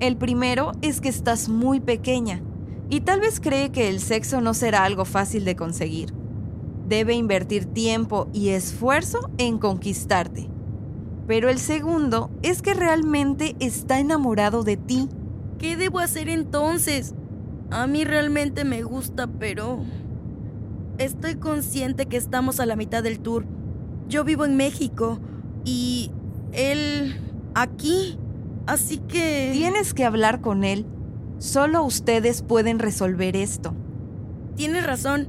El 0.00 0.18
primero 0.18 0.72
es 0.82 1.00
que 1.00 1.08
estás 1.08 1.48
muy 1.48 1.80
pequeña 1.80 2.42
y 2.90 3.00
tal 3.00 3.20
vez 3.20 3.40
cree 3.40 3.72
que 3.72 3.88
el 3.88 4.00
sexo 4.00 4.42
no 4.42 4.52
será 4.52 4.84
algo 4.84 5.06
fácil 5.06 5.46
de 5.46 5.56
conseguir. 5.56 6.25
Debe 6.88 7.14
invertir 7.14 7.66
tiempo 7.66 8.28
y 8.32 8.50
esfuerzo 8.50 9.30
en 9.38 9.58
conquistarte. 9.58 10.48
Pero 11.26 11.48
el 11.48 11.58
segundo 11.58 12.30
es 12.42 12.62
que 12.62 12.74
realmente 12.74 13.56
está 13.58 13.98
enamorado 13.98 14.62
de 14.62 14.76
ti. 14.76 15.08
¿Qué 15.58 15.76
debo 15.76 15.98
hacer 15.98 16.28
entonces? 16.28 17.14
A 17.70 17.86
mí 17.86 18.04
realmente 18.04 18.64
me 18.64 18.82
gusta, 18.82 19.26
pero... 19.26 19.80
Estoy 20.98 21.34
consciente 21.34 22.06
que 22.06 22.16
estamos 22.16 22.58
a 22.58 22.66
la 22.66 22.76
mitad 22.76 23.02
del 23.02 23.18
tour. 23.18 23.44
Yo 24.08 24.24
vivo 24.24 24.44
en 24.44 24.56
México 24.56 25.18
y 25.64 26.10
él 26.52 27.20
aquí. 27.54 28.18
Así 28.66 28.98
que... 28.98 29.50
Tienes 29.52 29.92
que 29.92 30.04
hablar 30.04 30.40
con 30.40 30.62
él. 30.62 30.86
Solo 31.38 31.82
ustedes 31.82 32.42
pueden 32.42 32.78
resolver 32.78 33.36
esto. 33.36 33.74
Tienes 34.54 34.86
razón. 34.86 35.28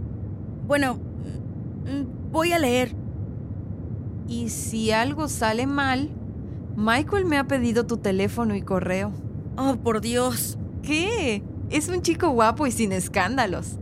Bueno, 0.68 1.00
voy 2.32 2.52
a 2.54 2.60
leer. 2.60 2.96
Y 4.28 4.50
si 4.50 4.92
algo 4.92 5.28
sale 5.30 5.68
mal, 5.68 6.10
Michael 6.76 7.26
me 7.26 7.38
ha 7.38 7.48
pedido 7.48 7.86
tu 7.86 7.98
teléfono 7.98 8.56
y 8.56 8.62
correo. 8.62 9.12
Oh, 9.58 9.78
por 9.78 10.02
Dios. 10.02 10.58
¿Qué? 10.84 11.44
Es 11.70 11.90
un 11.90 12.02
chico 12.02 12.30
guapo 12.30 12.68
y 12.68 12.72
sin 12.72 12.92
escándalos. 12.92 13.80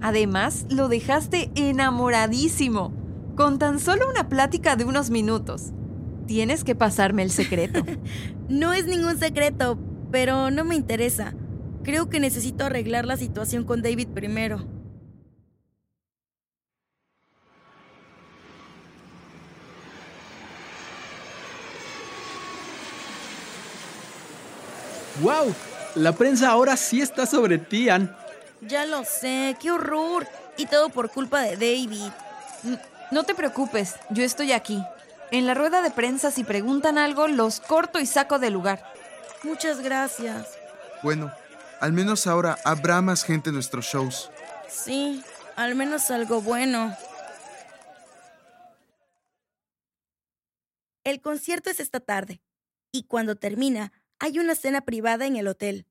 Además, 0.00 0.66
lo 0.68 0.88
dejaste 0.88 1.50
enamoradísimo, 1.54 2.92
con 3.36 3.58
tan 3.58 3.78
solo 3.78 4.10
una 4.10 4.28
plática 4.28 4.76
de 4.76 4.84
unos 4.84 5.10
minutos. 5.10 5.72
Tienes 6.26 6.64
que 6.64 6.74
pasarme 6.74 7.22
el 7.22 7.30
secreto. 7.30 7.82
no 8.48 8.72
es 8.72 8.86
ningún 8.86 9.18
secreto, 9.18 9.78
pero 10.10 10.50
no 10.50 10.64
me 10.64 10.74
interesa. 10.74 11.34
Creo 11.82 12.08
que 12.08 12.20
necesito 12.20 12.64
arreglar 12.64 13.04
la 13.04 13.16
situación 13.16 13.64
con 13.64 13.82
David 13.82 14.08
primero. 14.08 14.66
¡Wow! 25.20 25.54
La 25.94 26.12
prensa 26.12 26.50
ahora 26.50 26.76
sí 26.76 27.00
está 27.00 27.26
sobre 27.26 27.58
ti, 27.58 27.88
Ann. 27.88 28.14
Ya 28.60 28.84
lo 28.86 29.04
sé, 29.04 29.56
qué 29.60 29.70
horror. 29.70 30.26
Y 30.56 30.66
todo 30.66 30.88
por 30.88 31.10
culpa 31.10 31.40
de 31.42 31.52
David. 31.56 32.10
N- 32.64 32.80
No 33.10 33.22
te 33.24 33.34
preocupes, 33.34 33.94
yo 34.10 34.24
estoy 34.24 34.52
aquí. 34.52 34.82
En 35.30 35.46
la 35.46 35.54
rueda 35.54 35.82
de 35.82 35.90
prensa, 35.90 36.30
si 36.30 36.44
preguntan 36.44 36.98
algo, 36.98 37.28
los 37.28 37.60
corto 37.60 37.98
y 38.00 38.06
saco 38.06 38.38
del 38.38 38.52
lugar. 38.54 38.92
Muchas 39.42 39.80
gracias. 39.80 40.48
Bueno, 41.02 41.32
al 41.80 41.92
menos 41.92 42.26
ahora 42.26 42.58
habrá 42.64 43.00
más 43.02 43.24
gente 43.24 43.50
en 43.50 43.54
nuestros 43.54 43.84
shows. 43.86 44.30
Sí, 44.68 45.22
al 45.56 45.74
menos 45.74 46.10
algo 46.10 46.40
bueno. 46.40 46.96
El 51.04 51.20
concierto 51.20 51.70
es 51.70 51.80
esta 51.80 52.00
tarde. 52.00 52.40
Y 52.92 53.04
cuando 53.04 53.36
termina, 53.36 53.92
hay 54.24 54.38
una 54.38 54.54
cena 54.54 54.80
privada 54.86 55.26
en 55.26 55.36
el 55.36 55.46
hotel. 55.46 55.86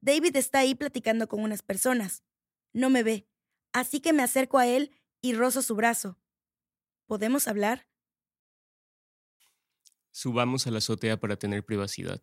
David 0.00 0.34
está 0.34 0.58
ahí 0.58 0.74
platicando 0.74 1.28
con 1.28 1.40
unas 1.40 1.62
personas. 1.62 2.24
No 2.72 2.90
me 2.90 3.04
ve, 3.04 3.28
así 3.72 4.00
que 4.00 4.12
me 4.12 4.24
acerco 4.24 4.58
a 4.58 4.66
él 4.66 4.90
y 5.20 5.34
rozo 5.34 5.62
su 5.62 5.76
brazo. 5.76 6.18
¿Podemos 7.06 7.46
hablar? 7.46 7.86
Subamos 10.10 10.66
a 10.66 10.72
la 10.72 10.78
azotea 10.78 11.20
para 11.20 11.36
tener 11.36 11.64
privacidad. 11.64 12.20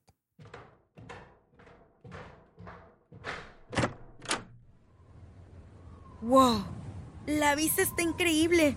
¡Wow! 6.24 6.66
La 7.26 7.56
vista 7.56 7.84
está 7.84 8.02
increíble. 8.02 8.76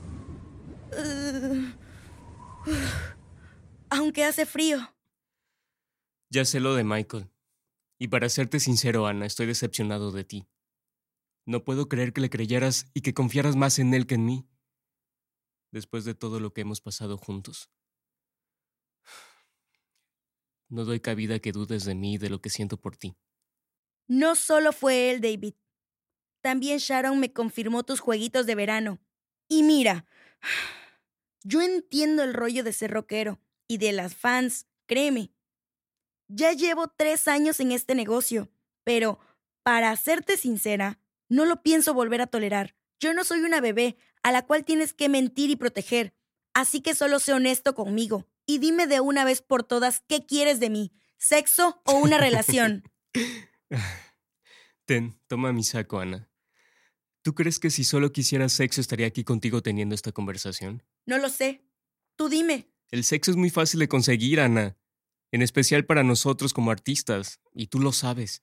Uh, 0.93 2.71
uh, 2.71 2.75
aunque 3.90 4.25
hace 4.25 4.47
frío. 4.47 4.95
Ya 6.30 6.45
sé 6.45 6.61
lo 6.61 6.75
de 6.75 6.85
Michael. 6.85 7.30
Y 7.99 8.09
para 8.09 8.28
serte 8.28 8.61
sincero, 8.61 9.06
Ana, 9.06 9.26
estoy 9.26 9.47
decepcionado 9.47 10.12
de 10.12 10.25
ti. 10.25 10.49
No 11.47 11.64
puedo 11.64 11.88
creer 11.88 12.12
que 12.12 12.21
le 12.21 12.30
creyeras 12.30 12.90
y 12.92 13.02
que 13.02 13.14
confiaras 13.14 13.56
más 13.56 13.78
en 13.78 13.95
él 13.95 14.06
que 14.06 14.16
en 14.16 14.26
mí. 14.26 14.49
Después 15.71 16.04
de 16.04 16.14
todo 16.14 16.40
lo 16.40 16.52
que 16.52 16.62
hemos 16.62 16.80
pasado 16.80 17.16
juntos. 17.16 17.71
No 20.68 20.85
doy 20.85 21.00
cabida 21.00 21.38
que 21.38 21.52
dudes 21.52 21.85
de 21.85 21.95
mí 21.95 22.14
y 22.14 22.18
de 22.18 22.28
lo 22.28 22.40
que 22.40 22.50
siento 22.50 22.80
por 22.80 22.97
ti. 22.97 23.16
No 24.09 24.35
solo 24.35 24.73
fue 24.73 25.11
él, 25.11 25.21
David. 25.21 25.54
También 26.40 26.78
Sharon 26.78 27.18
me 27.21 27.33
confirmó 27.33 27.85
tus 27.85 28.00
jueguitos 28.00 28.47
de 28.47 28.54
verano. 28.56 29.00
Y 29.49 29.62
mira, 29.62 30.06
yo 31.45 31.62
entiendo 31.62 32.25
el 32.25 32.35
rollo 32.35 32.64
de 32.64 32.73
ser 32.73 32.90
rockero 32.90 33.40
y 33.68 33.78
de 33.78 33.92
las 33.92 34.16
fans, 34.16 34.66
créeme. 34.87 35.36
Ya 36.28 36.52
llevo 36.52 36.88
tres 36.88 37.28
años 37.28 37.61
en 37.61 37.73
este 37.73 37.95
negocio, 37.95 38.50
pero, 38.85 39.21
para 39.62 39.95
serte 39.97 40.37
sincera, 40.37 40.99
no 41.28 41.45
lo 41.45 41.62
pienso 41.62 41.95
volver 41.95 42.21
a 42.21 42.26
tolerar. 42.26 42.75
Yo 42.99 43.14
no 43.14 43.25
soy 43.25 43.40
una 43.40 43.61
bebé 43.61 43.97
a 44.23 44.33
la 44.33 44.47
cual 44.47 44.64
tienes 44.64 44.92
que 44.92 45.09
mentir 45.09 45.50
y 45.50 45.56
proteger. 45.56 46.14
Así 46.54 46.80
que 46.80 46.95
solo 46.95 47.21
sé 47.21 47.33
honesto 47.33 47.75
conmigo 47.75 48.26
y 48.47 48.59
dime 48.59 48.87
de 48.87 49.00
una 49.00 49.25
vez 49.25 49.42
por 49.42 49.62
todas 49.64 50.02
qué 50.09 50.25
quieres 50.25 50.59
de 50.61 50.71
mí, 50.71 50.92
sexo 51.18 51.83
o 51.85 51.99
una 51.99 52.18
relación. 52.18 52.85
Ten, 54.85 55.21
toma 55.26 55.52
mi 55.52 55.64
saco, 55.64 55.99
Ana. 56.00 56.30
¿Tú 57.23 57.35
crees 57.35 57.59
que 57.59 57.71
si 57.71 57.83
solo 57.83 58.12
quisieras 58.12 58.52
sexo 58.52 58.80
estaría 58.80 59.09
aquí 59.09 59.25
contigo 59.25 59.62
teniendo 59.62 59.95
esta 59.95 60.12
conversación? 60.12 60.85
No 61.06 61.18
lo 61.18 61.28
sé. 61.28 61.64
Tú 62.14 62.28
dime. 62.28 62.73
El 62.90 63.02
sexo 63.02 63.33
es 63.33 63.37
muy 63.37 63.50
fácil 63.50 63.80
de 63.80 63.88
conseguir, 63.88 64.40
Ana. 64.40 64.76
En 65.33 65.42
especial 65.42 65.85
para 65.85 66.02
nosotros 66.02 66.52
como 66.52 66.71
artistas, 66.71 67.40
y 67.54 67.66
tú 67.66 67.80
lo 67.80 67.92
sabes. 67.92 68.42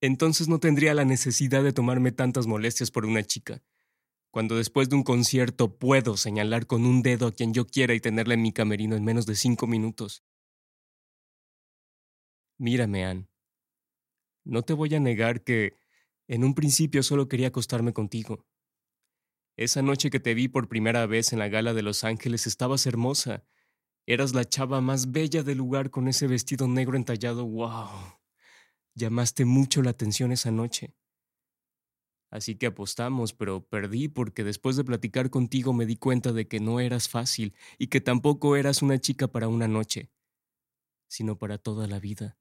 Entonces 0.00 0.48
no 0.48 0.60
tendría 0.60 0.94
la 0.94 1.04
necesidad 1.04 1.62
de 1.62 1.72
tomarme 1.72 2.12
tantas 2.12 2.46
molestias 2.46 2.90
por 2.90 3.04
una 3.04 3.22
chica. 3.22 3.62
Cuando 4.30 4.56
después 4.56 4.88
de 4.88 4.96
un 4.96 5.02
concierto 5.02 5.76
puedo 5.76 6.16
señalar 6.16 6.66
con 6.66 6.86
un 6.86 7.02
dedo 7.02 7.26
a 7.26 7.32
quien 7.32 7.52
yo 7.52 7.66
quiera 7.66 7.94
y 7.94 8.00
tenerla 8.00 8.34
en 8.34 8.42
mi 8.42 8.52
camerino 8.52 8.96
en 8.96 9.04
menos 9.04 9.26
de 9.26 9.34
cinco 9.34 9.66
minutos. 9.66 10.22
Mírame, 12.58 13.04
Ann. 13.04 13.28
No 14.44 14.62
te 14.62 14.72
voy 14.72 14.94
a 14.94 15.00
negar 15.00 15.42
que 15.42 15.74
en 16.28 16.44
un 16.44 16.54
principio 16.54 17.02
solo 17.02 17.28
quería 17.28 17.48
acostarme 17.48 17.92
contigo. 17.92 18.46
Esa 19.56 19.82
noche 19.82 20.10
que 20.10 20.20
te 20.20 20.32
vi 20.34 20.48
por 20.48 20.68
primera 20.68 21.04
vez 21.06 21.32
en 21.32 21.38
la 21.38 21.48
gala 21.48 21.74
de 21.74 21.82
Los 21.82 22.04
Ángeles 22.04 22.46
estabas 22.46 22.86
hermosa. 22.86 23.44
Eras 24.06 24.34
la 24.34 24.44
chava 24.44 24.80
más 24.80 25.12
bella 25.12 25.42
del 25.42 25.58
lugar 25.58 25.90
con 25.90 26.08
ese 26.08 26.26
vestido 26.26 26.66
negro 26.66 26.96
entallado. 26.96 27.46
¡Wow! 27.46 28.18
Llamaste 28.94 29.44
mucho 29.44 29.82
la 29.82 29.90
atención 29.90 30.32
esa 30.32 30.50
noche. 30.50 30.94
Así 32.30 32.56
que 32.56 32.66
apostamos, 32.66 33.32
pero 33.32 33.66
perdí 33.66 34.08
porque 34.08 34.44
después 34.44 34.76
de 34.76 34.84
platicar 34.84 35.30
contigo 35.30 35.72
me 35.72 35.86
di 35.86 35.96
cuenta 35.96 36.32
de 36.32 36.46
que 36.46 36.60
no 36.60 36.78
eras 36.78 37.08
fácil 37.08 37.54
y 37.76 37.88
que 37.88 38.00
tampoco 38.00 38.56
eras 38.56 38.82
una 38.82 38.98
chica 38.98 39.28
para 39.28 39.48
una 39.48 39.66
noche, 39.66 40.10
sino 41.08 41.38
para 41.38 41.58
toda 41.58 41.88
la 41.88 41.98
vida. 41.98 42.38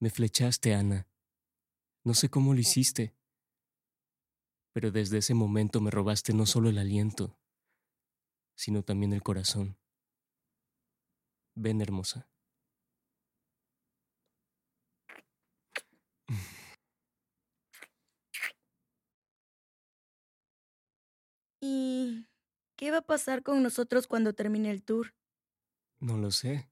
Me 0.00 0.10
flechaste, 0.10 0.74
Ana. 0.74 1.08
No 2.04 2.14
sé 2.14 2.30
cómo 2.30 2.54
lo 2.54 2.60
hiciste, 2.60 3.14
pero 4.72 4.90
desde 4.90 5.18
ese 5.18 5.34
momento 5.34 5.80
me 5.80 5.90
robaste 5.90 6.32
no 6.32 6.46
solo 6.46 6.70
el 6.70 6.78
aliento, 6.78 7.38
sino 8.54 8.82
también 8.82 9.12
el 9.12 9.22
corazón. 9.22 9.77
Ven, 11.60 11.80
hermosa. 11.80 12.28
¿Y 21.60 22.26
qué 22.76 22.92
va 22.92 22.98
a 22.98 23.02
pasar 23.02 23.42
con 23.42 23.60
nosotros 23.60 24.06
cuando 24.06 24.34
termine 24.34 24.70
el 24.70 24.84
tour? 24.84 25.16
No 25.98 26.16
lo 26.16 26.30
sé. 26.30 26.70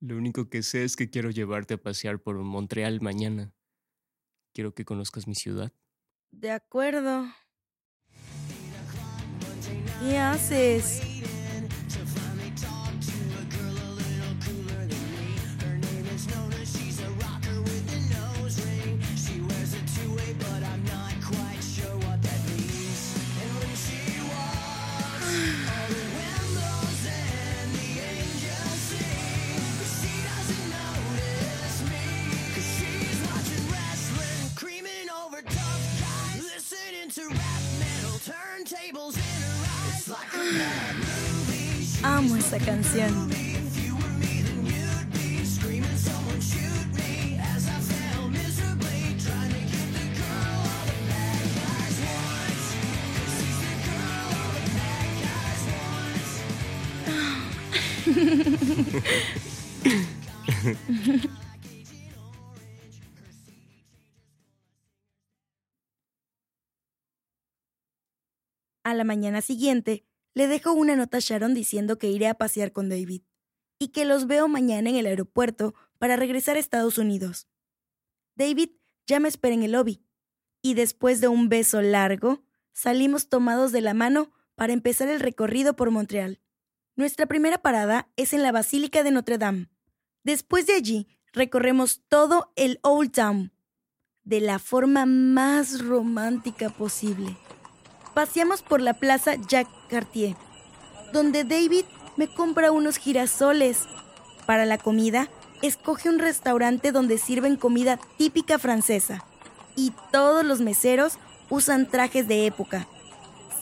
Lo 0.00 0.16
único 0.16 0.48
que 0.50 0.64
sé 0.64 0.82
es 0.82 0.96
que 0.96 1.08
quiero 1.08 1.30
llevarte 1.30 1.74
a 1.74 1.82
pasear 1.82 2.20
por 2.20 2.36
Montreal 2.36 3.00
mañana. 3.00 3.54
Quiero 4.52 4.74
que 4.74 4.84
conozcas 4.84 5.28
mi 5.28 5.36
ciudad. 5.36 5.72
De 6.32 6.50
acuerdo. 6.50 7.28
¿Qué 10.00 10.18
haces? 10.18 11.00
Amo 42.02 42.36
esa 42.36 42.58
canción. 42.58 43.30
A 68.82 68.92
la 68.92 69.04
mañana 69.04 69.40
siguiente, 69.40 70.04
le 70.34 70.48
dejo 70.48 70.72
una 70.72 70.96
nota 70.96 71.18
a 71.18 71.20
Sharon 71.20 71.54
diciendo 71.54 71.98
que 71.98 72.10
iré 72.10 72.26
a 72.28 72.34
pasear 72.34 72.72
con 72.72 72.88
David 72.88 73.22
y 73.78 73.88
que 73.88 74.04
los 74.04 74.26
veo 74.26 74.48
mañana 74.48 74.90
en 74.90 74.96
el 74.96 75.06
aeropuerto 75.06 75.74
para 75.98 76.16
regresar 76.16 76.56
a 76.56 76.60
Estados 76.60 76.98
Unidos. 76.98 77.48
David 78.34 78.70
ya 79.06 79.20
me 79.20 79.28
espera 79.28 79.54
en 79.54 79.62
el 79.62 79.72
lobby 79.72 80.04
y 80.60 80.74
después 80.74 81.20
de 81.20 81.28
un 81.28 81.48
beso 81.48 81.82
largo, 81.82 82.42
salimos 82.72 83.28
tomados 83.28 83.70
de 83.70 83.80
la 83.80 83.94
mano 83.94 84.32
para 84.54 84.72
empezar 84.72 85.08
el 85.08 85.20
recorrido 85.20 85.76
por 85.76 85.90
Montreal. 85.90 86.40
Nuestra 86.96 87.26
primera 87.26 87.58
parada 87.58 88.08
es 88.16 88.32
en 88.32 88.42
la 88.42 88.52
Basílica 88.52 89.02
de 89.02 89.10
Notre 89.10 89.38
Dame. 89.38 89.68
Después 90.22 90.66
de 90.66 90.74
allí, 90.74 91.08
recorremos 91.32 92.02
todo 92.08 92.52
el 92.56 92.78
Old 92.82 93.12
Town 93.12 93.52
de 94.22 94.40
la 94.40 94.58
forma 94.58 95.04
más 95.04 95.84
romántica 95.84 96.70
posible. 96.70 97.36
Paseamos 98.14 98.62
por 98.62 98.80
la 98.80 98.94
plaza 98.94 99.34
Jacques 99.34 99.74
Cartier, 99.88 100.36
donde 101.12 101.42
David 101.44 101.84
me 102.16 102.28
compra 102.28 102.70
unos 102.70 102.96
girasoles. 102.96 103.88
Para 104.46 104.66
la 104.66 104.78
comida, 104.78 105.28
escoge 105.62 106.08
un 106.08 106.18
restaurante 106.18 106.92
donde 106.92 107.18
sirven 107.18 107.56
comida 107.56 107.98
típica 108.16 108.58
francesa 108.58 109.24
y 109.74 109.92
todos 110.12 110.44
los 110.44 110.60
meseros 110.60 111.18
usan 111.50 111.88
trajes 111.88 112.28
de 112.28 112.46
época. 112.46 112.86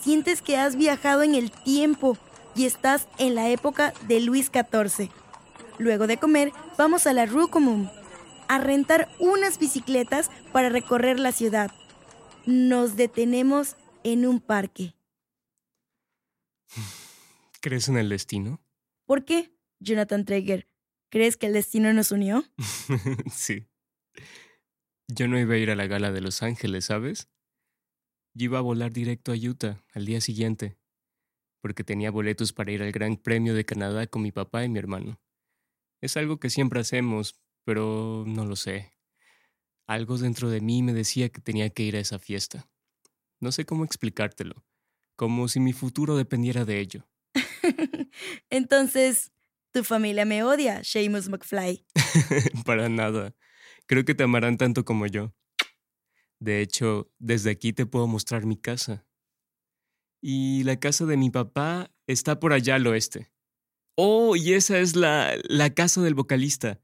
Sientes 0.01 0.41
que 0.41 0.57
has 0.57 0.75
viajado 0.75 1.23
en 1.23 1.33
el 1.33 1.49
tiempo 1.49 2.17
y 2.55 2.65
estás 2.65 3.07
en 3.17 3.35
la 3.35 3.49
época 3.49 3.93
de 4.07 4.19
Luis 4.19 4.51
XIV. 4.53 5.09
Luego 5.79 6.05
de 6.05 6.17
comer, 6.17 6.51
vamos 6.77 7.07
a 7.07 7.13
la 7.13 7.25
Rue 7.25 7.49
Común 7.49 7.89
a 8.47 8.59
rentar 8.59 9.09
unas 9.19 9.57
bicicletas 9.57 10.29
para 10.51 10.69
recorrer 10.69 11.19
la 11.19 11.31
ciudad. 11.31 11.71
Nos 12.45 12.95
detenemos 12.95 13.77
en 14.03 14.25
un 14.25 14.39
parque. 14.39 14.95
¿Crees 17.61 17.87
en 17.87 17.97
el 17.97 18.09
destino? 18.09 18.61
¿Por 19.05 19.25
qué, 19.25 19.55
Jonathan 19.79 20.25
Traeger? 20.25 20.67
¿Crees 21.09 21.37
que 21.37 21.47
el 21.47 21.53
destino 21.53 21.93
nos 21.93 22.11
unió? 22.11 22.43
sí. 23.31 23.67
Yo 25.07 25.27
no 25.27 25.39
iba 25.39 25.53
a 25.53 25.57
ir 25.57 25.69
a 25.69 25.75
la 25.75 25.87
gala 25.87 26.11
de 26.11 26.21
Los 26.21 26.41
Ángeles, 26.41 26.85
¿sabes? 26.85 27.29
Yo 28.33 28.45
iba 28.45 28.57
a 28.57 28.61
volar 28.61 28.91
directo 28.91 29.31
a 29.31 29.35
Utah 29.35 29.83
al 29.93 30.05
día 30.05 30.21
siguiente, 30.21 30.79
porque 31.61 31.83
tenía 31.83 32.09
boletos 32.09 32.51
para 32.51 32.71
ir 32.71 32.81
al 32.81 32.91
Gran 32.91 33.17
Premio 33.17 33.53
de 33.53 33.65
Canadá 33.65 34.07
con 34.07 34.23
mi 34.23 34.31
papá 34.31 34.63
y 34.65 34.69
mi 34.69 34.79
hermano. 34.79 35.21
Es 36.01 36.17
algo 36.17 36.39
que 36.39 36.49
siempre 36.49 36.79
hacemos, 36.79 37.39
pero 37.63 38.23
no 38.25 38.45
lo 38.45 38.55
sé. 38.55 38.93
Algo 39.85 40.17
dentro 40.17 40.49
de 40.49 40.61
mí 40.61 40.81
me 40.81 40.93
decía 40.93 41.29
que 41.29 41.41
tenía 41.41 41.69
que 41.69 41.83
ir 41.83 41.95
a 41.95 41.99
esa 41.99 42.17
fiesta. 42.17 42.67
No 43.43 43.51
sé 43.51 43.65
cómo 43.65 43.83
explicártelo, 43.83 44.63
como 45.17 45.49
si 45.49 45.59
mi 45.59 45.73
futuro 45.73 46.15
dependiera 46.15 46.63
de 46.63 46.79
ello. 46.79 47.09
Entonces, 48.49 49.33
tu 49.73 49.83
familia 49.83 50.23
me 50.23 50.43
odia, 50.43 50.81
Seamus 50.85 51.27
McFly. 51.27 51.85
Para 52.65 52.87
nada. 52.87 53.35
Creo 53.85 54.05
que 54.05 54.15
te 54.15 54.23
amarán 54.23 54.55
tanto 54.55 54.85
como 54.85 55.07
yo. 55.07 55.35
De 56.39 56.61
hecho, 56.61 57.11
desde 57.19 57.51
aquí 57.51 57.73
te 57.73 57.85
puedo 57.85 58.07
mostrar 58.07 58.45
mi 58.45 58.55
casa. 58.55 59.05
Y 60.21 60.63
la 60.63 60.79
casa 60.79 61.05
de 61.05 61.17
mi 61.17 61.29
papá 61.29 61.91
está 62.07 62.39
por 62.39 62.53
allá 62.53 62.75
al 62.75 62.87
oeste. 62.87 63.29
Oh, 63.97 64.37
y 64.37 64.53
esa 64.53 64.79
es 64.79 64.95
la, 64.95 65.37
la 65.49 65.73
casa 65.73 66.01
del 66.01 66.15
vocalista, 66.15 66.79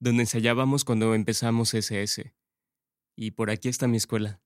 donde 0.00 0.24
ensayábamos 0.24 0.84
cuando 0.84 1.14
empezamos 1.14 1.72
SS. 1.72 2.34
Y 3.16 3.30
por 3.30 3.52
aquí 3.52 3.68
está 3.68 3.86
mi 3.86 3.96
escuela. 3.96 4.42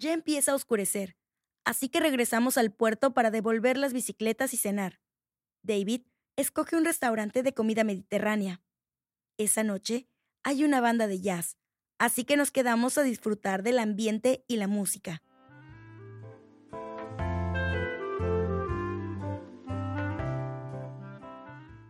Ya 0.00 0.14
empieza 0.14 0.52
a 0.52 0.54
oscurecer, 0.54 1.14
así 1.62 1.90
que 1.90 2.00
regresamos 2.00 2.56
al 2.56 2.72
puerto 2.72 3.12
para 3.12 3.30
devolver 3.30 3.76
las 3.76 3.92
bicicletas 3.92 4.54
y 4.54 4.56
cenar. 4.56 4.98
David 5.62 6.06
escoge 6.36 6.74
un 6.74 6.86
restaurante 6.86 7.42
de 7.42 7.52
comida 7.52 7.84
mediterránea. 7.84 8.62
Esa 9.36 9.62
noche 9.62 10.08
hay 10.42 10.64
una 10.64 10.80
banda 10.80 11.06
de 11.06 11.20
jazz, 11.20 11.58
así 11.98 12.24
que 12.24 12.38
nos 12.38 12.50
quedamos 12.50 12.96
a 12.96 13.02
disfrutar 13.02 13.62
del 13.62 13.78
ambiente 13.78 14.42
y 14.48 14.56
la 14.56 14.68
música. 14.68 15.22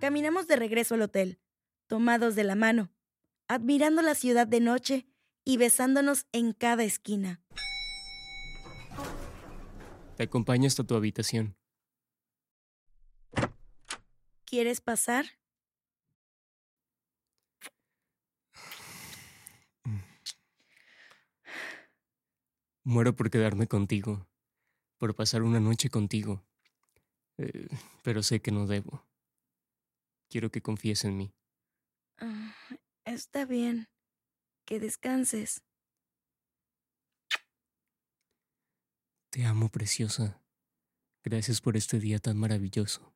Caminamos 0.01 0.49
de 0.49 0.57
regreso 0.57 0.97
al 0.97 1.03
hotel, 1.03 1.39
tomados 1.87 2.35
de 2.35 2.43
la 2.43 2.57
mano, 2.57 2.91
admirando 3.47 4.03
la 4.03 4.17
ciudad 4.17 4.49
de 4.49 4.59
noche 4.59 5.07
y 5.45 5.59
besándonos 5.59 6.27
en 6.33 6.53
cada 6.55 6.83
esquina. 6.83 7.41
Te 10.21 10.25
acompaño 10.25 10.67
hasta 10.67 10.85
tu 10.85 10.95
habitación. 10.97 11.57
¿Quieres 14.45 14.83
pasar? 14.83 15.25
Muero 22.85 23.17
por 23.17 23.31
quedarme 23.31 23.67
contigo, 23.67 24.29
por 24.99 25.15
pasar 25.15 25.43
una 25.43 25.59
noche 25.59 25.89
contigo, 25.89 26.45
eh, 27.39 27.69
pero 28.03 28.23
sé 28.23 28.43
que 28.43 28.51
no 28.51 28.67
debo. 28.67 29.03
Quiero 30.29 30.51
que 30.51 30.61
confíes 30.61 31.07
en 31.07 31.17
mí. 31.17 31.35
Ah, 32.19 32.55
está 33.07 33.47
bien. 33.47 33.89
Que 34.67 34.81
descanses. 34.81 35.63
Te 39.31 39.45
amo, 39.45 39.69
preciosa. 39.69 40.43
Gracias 41.23 41.61
por 41.61 41.77
este 41.77 42.01
día 42.01 42.19
tan 42.19 42.37
maravilloso. 42.37 43.15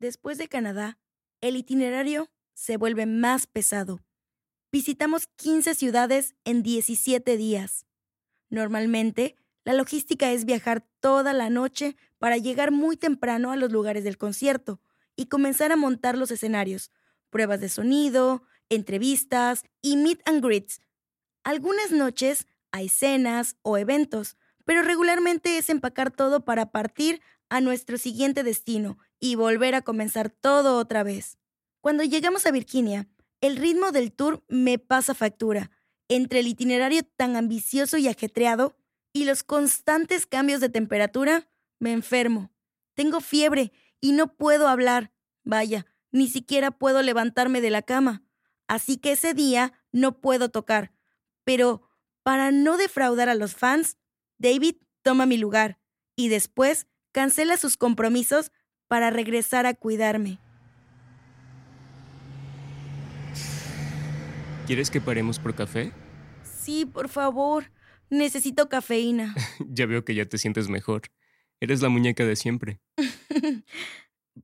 Después 0.00 0.36
de 0.36 0.48
Canadá, 0.48 0.98
el 1.40 1.54
itinerario 1.54 2.28
se 2.54 2.76
vuelve 2.76 3.06
más 3.06 3.46
pesado. 3.46 4.00
Visitamos 4.72 5.28
15 5.36 5.76
ciudades 5.76 6.34
en 6.44 6.64
17 6.64 7.36
días. 7.36 7.86
Normalmente, 8.50 9.36
la 9.64 9.74
logística 9.74 10.32
es 10.32 10.44
viajar 10.44 10.84
toda 10.98 11.32
la 11.32 11.50
noche 11.50 11.96
para 12.18 12.36
llegar 12.36 12.72
muy 12.72 12.96
temprano 12.96 13.52
a 13.52 13.56
los 13.56 13.70
lugares 13.70 14.02
del 14.02 14.18
concierto 14.18 14.80
y 15.14 15.26
comenzar 15.26 15.70
a 15.70 15.76
montar 15.76 16.18
los 16.18 16.32
escenarios, 16.32 16.90
pruebas 17.30 17.60
de 17.60 17.68
sonido, 17.68 18.42
entrevistas 18.70 19.62
y 19.82 19.96
meet 19.96 20.20
and 20.24 20.44
greets. 20.44 20.80
Algunas 21.44 21.92
noches 21.92 22.48
hay 22.72 22.88
cenas 22.88 23.56
o 23.62 23.78
eventos, 23.78 24.36
pero 24.64 24.82
regularmente 24.82 25.58
es 25.58 25.70
empacar 25.70 26.10
todo 26.10 26.44
para 26.44 26.72
partir 26.72 27.20
a 27.48 27.60
nuestro 27.60 27.98
siguiente 27.98 28.42
destino 28.42 28.98
y 29.20 29.34
volver 29.34 29.74
a 29.74 29.82
comenzar 29.82 30.30
todo 30.30 30.78
otra 30.78 31.02
vez. 31.02 31.38
Cuando 31.80 32.02
llegamos 32.02 32.46
a 32.46 32.50
Virginia, 32.50 33.08
el 33.40 33.56
ritmo 33.56 33.92
del 33.92 34.12
tour 34.12 34.42
me 34.48 34.78
pasa 34.78 35.14
factura. 35.14 35.70
Entre 36.08 36.40
el 36.40 36.46
itinerario 36.46 37.02
tan 37.02 37.36
ambicioso 37.36 37.98
y 37.98 38.08
ajetreado 38.08 38.76
y 39.12 39.24
los 39.24 39.42
constantes 39.42 40.26
cambios 40.26 40.60
de 40.60 40.68
temperatura, 40.68 41.48
me 41.78 41.92
enfermo. 41.92 42.52
Tengo 42.94 43.20
fiebre 43.20 43.72
y 44.00 44.12
no 44.12 44.34
puedo 44.34 44.68
hablar. 44.68 45.12
Vaya, 45.44 45.86
ni 46.10 46.28
siquiera 46.28 46.70
puedo 46.70 47.02
levantarme 47.02 47.60
de 47.60 47.70
la 47.70 47.82
cama. 47.82 48.22
Así 48.68 48.96
que 48.96 49.12
ese 49.12 49.34
día 49.34 49.72
no 49.90 50.20
puedo 50.20 50.50
tocar. 50.50 50.92
Pero, 51.44 51.88
para 52.22 52.50
no 52.50 52.76
defraudar 52.76 53.28
a 53.28 53.34
los 53.34 53.54
fans, 53.54 53.96
David 54.38 54.76
toma 55.02 55.26
mi 55.26 55.36
lugar 55.36 55.78
y 56.16 56.28
después 56.28 56.86
cancela 57.12 57.56
sus 57.56 57.76
compromisos 57.76 58.52
para 58.88 59.10
regresar 59.10 59.66
a 59.66 59.74
cuidarme. 59.74 60.38
¿Quieres 64.66 64.90
que 64.90 65.00
paremos 65.00 65.38
por 65.38 65.54
café? 65.54 65.92
Sí, 66.44 66.86
por 66.86 67.08
favor. 67.08 67.70
Necesito 68.10 68.68
cafeína. 68.68 69.34
ya 69.68 69.86
veo 69.86 70.04
que 70.04 70.14
ya 70.14 70.26
te 70.26 70.38
sientes 70.38 70.68
mejor. 70.68 71.02
Eres 71.60 71.82
la 71.82 71.88
muñeca 71.88 72.24
de 72.24 72.36
siempre. 72.36 72.80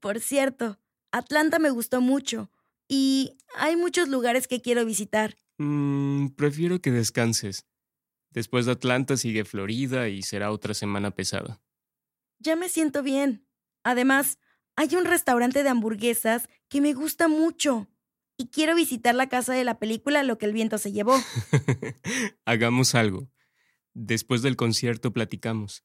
por 0.01 0.21
cierto, 0.21 0.79
Atlanta 1.13 1.59
me 1.59 1.71
gustó 1.71 2.01
mucho 2.01 2.51
y 2.89 3.37
hay 3.57 3.77
muchos 3.77 4.09
lugares 4.09 4.49
que 4.49 4.61
quiero 4.61 4.85
visitar. 4.85 5.37
Mm, 5.59 6.29
prefiero 6.37 6.81
que 6.81 6.91
descanses. 6.91 7.67
Después 8.31 8.67
de 8.67 8.73
Atlanta 8.73 9.17
sigue 9.17 9.45
Florida 9.45 10.09
y 10.09 10.23
será 10.23 10.53
otra 10.53 10.75
semana 10.75 11.11
pesada. 11.11 11.61
Ya 12.39 12.57
me 12.57 12.69
siento 12.69 13.03
bien. 13.03 13.47
Además, 13.83 14.39
hay 14.77 14.95
un 14.95 15.05
restaurante 15.05 15.63
de 15.63 15.69
hamburguesas 15.69 16.49
que 16.69 16.81
me 16.81 16.95
gusta 16.95 17.29
mucho. 17.29 17.89
Y 18.37 18.51
quiero 18.51 18.77
visitar 18.77 19.17
la 19.17 19.29
casa 19.29 19.53
de 19.53 19.65
la 19.65 19.81
película 19.81 20.23
Lo 20.23 20.39
que 20.39 20.47
el 20.47 20.53
viento 20.53 20.79
se 20.79 20.93
llevó. 20.93 21.17
Hagamos 22.45 22.95
algo. 22.95 23.29
Después 23.95 24.43
del 24.43 24.55
concierto 24.55 25.13
platicamos. 25.13 25.85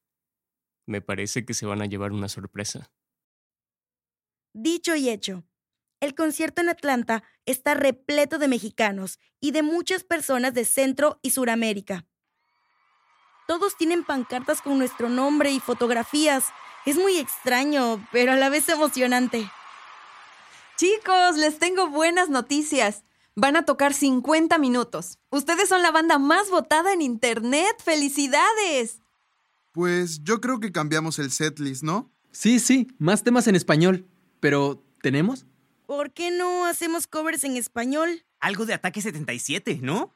Me 0.86 1.02
parece 1.02 1.46
que 1.46 1.56
se 1.56 1.66
van 1.66 1.82
a 1.82 1.88
llevar 1.88 2.12
una 2.12 2.30
sorpresa. 2.30 2.92
Dicho 4.54 4.96
y 4.96 5.10
hecho. 5.10 5.44
El 6.04 6.16
concierto 6.16 6.60
en 6.60 6.68
Atlanta 6.68 7.24
está 7.46 7.76
repleto 7.76 8.38
de 8.38 8.50
mexicanos 8.50 9.20
y 9.40 9.52
de 9.52 9.64
muchas 9.64 10.04
personas 10.04 10.54
de 10.54 10.66
Centro 10.66 11.18
y 11.22 11.30
Suramérica. 11.30 12.06
Todos 13.48 13.78
tienen 13.78 14.04
pancartas 14.04 14.62
con 14.62 14.78
nuestro 14.78 15.08
nombre 15.08 15.52
y 15.52 15.62
fotografías. 15.62 16.44
Es 16.86 16.98
muy 16.98 17.16
extraño, 17.20 18.06
pero 18.12 18.34
a 18.34 18.36
la 18.36 18.50
vez 18.50 18.68
emocionante. 18.68 19.50
Chicos, 20.76 21.38
les 21.38 21.58
tengo 21.58 21.88
buenas 21.88 22.28
noticias. 22.28 23.06
Van 23.38 23.56
a 23.56 23.64
tocar 23.64 23.94
50 23.94 24.58
minutos. 24.58 25.20
Ustedes 25.30 25.70
son 25.70 25.82
la 25.84 25.92
banda 25.92 26.20
más 26.20 26.50
votada 26.50 26.92
en 26.92 27.02
Internet. 27.02 27.82
¡Felicidades! 27.82 29.00
Pues 29.72 30.22
yo 30.22 30.42
creo 30.42 30.60
que 30.60 30.74
cambiamos 30.74 31.18
el 31.18 31.32
setlist, 31.32 31.82
¿no? 31.82 32.12
Sí, 32.34 32.60
sí, 32.60 32.90
más 32.98 33.24
temas 33.24 33.48
en 33.48 33.56
español. 33.56 34.06
Pero, 34.42 34.84
¿tenemos? 35.02 35.46
¿Por 35.96 36.12
qué 36.12 36.32
no 36.32 36.66
hacemos 36.66 37.06
covers 37.06 37.44
en 37.44 37.56
español? 37.56 38.26
Algo 38.40 38.66
de 38.66 38.74
Ataque 38.74 39.00
77, 39.00 39.78
¿no? 39.84 40.12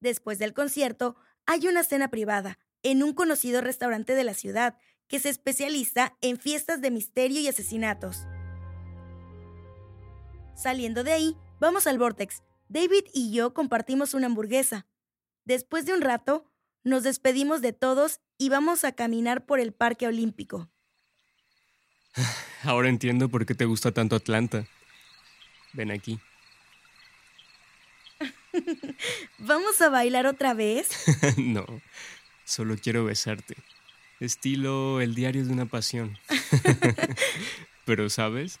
Después 0.00 0.38
del 0.38 0.52
concierto, 0.52 1.16
hay 1.46 1.66
una 1.66 1.82
cena 1.82 2.08
privada 2.08 2.58
en 2.82 3.02
un 3.02 3.14
conocido 3.14 3.62
restaurante 3.62 4.14
de 4.14 4.24
la 4.24 4.34
ciudad 4.34 4.76
que 5.08 5.18
se 5.20 5.30
especializa 5.30 6.16
en 6.20 6.38
fiestas 6.38 6.80
de 6.80 6.90
misterio 6.90 7.40
y 7.40 7.48
asesinatos. 7.48 8.26
Saliendo 10.54 11.04
de 11.04 11.12
ahí, 11.12 11.36
vamos 11.60 11.86
al 11.86 11.98
Vortex. 11.98 12.42
David 12.68 13.04
y 13.14 13.32
yo 13.32 13.54
compartimos 13.54 14.12
una 14.14 14.26
hamburguesa. 14.26 14.86
Después 15.44 15.86
de 15.86 15.94
un 15.94 16.02
rato, 16.02 16.44
nos 16.84 17.02
despedimos 17.02 17.62
de 17.62 17.72
todos 17.72 18.20
y 18.36 18.50
vamos 18.50 18.84
a 18.84 18.92
caminar 18.92 19.46
por 19.46 19.60
el 19.60 19.72
Parque 19.72 20.06
Olímpico. 20.06 20.68
Ahora 22.64 22.88
entiendo 22.88 23.28
por 23.28 23.46
qué 23.46 23.54
te 23.54 23.64
gusta 23.64 23.92
tanto 23.92 24.16
Atlanta. 24.16 24.66
Ven 25.72 25.90
aquí. 25.90 26.18
¿Vamos 29.38 29.80
a 29.80 29.88
bailar 29.88 30.26
otra 30.26 30.54
vez? 30.54 30.88
no, 31.36 31.64
solo 32.44 32.76
quiero 32.76 33.04
besarte. 33.04 33.56
Estilo 34.20 35.00
el 35.00 35.14
diario 35.14 35.44
de 35.44 35.52
una 35.52 35.66
pasión. 35.66 36.18
Pero, 37.84 38.10
¿sabes? 38.10 38.58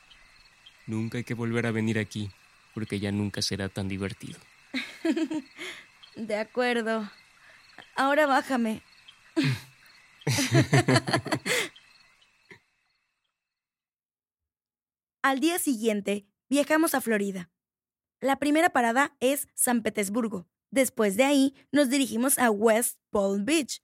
Nunca 0.86 1.18
hay 1.18 1.24
que 1.24 1.34
volver 1.34 1.66
a 1.66 1.72
venir 1.72 1.98
aquí, 1.98 2.30
porque 2.74 3.00
ya 3.00 3.10
nunca 3.12 3.42
será 3.42 3.68
tan 3.68 3.88
divertido. 3.88 4.38
De 6.16 6.36
acuerdo. 6.36 7.10
Ahora 7.94 8.26
bájame. 8.26 8.82
Al 15.22 15.40
día 15.40 15.58
siguiente, 15.58 16.26
viajamos 16.48 16.94
a 16.94 17.00
Florida. 17.00 17.50
La 18.20 18.38
primera 18.38 18.70
parada 18.70 19.16
es 19.20 19.48
San 19.54 19.82
Petersburgo. 19.82 20.46
Después 20.70 21.16
de 21.16 21.24
ahí, 21.24 21.54
nos 21.72 21.90
dirigimos 21.90 22.38
a 22.38 22.50
West 22.50 22.98
Palm 23.10 23.44
Beach, 23.44 23.82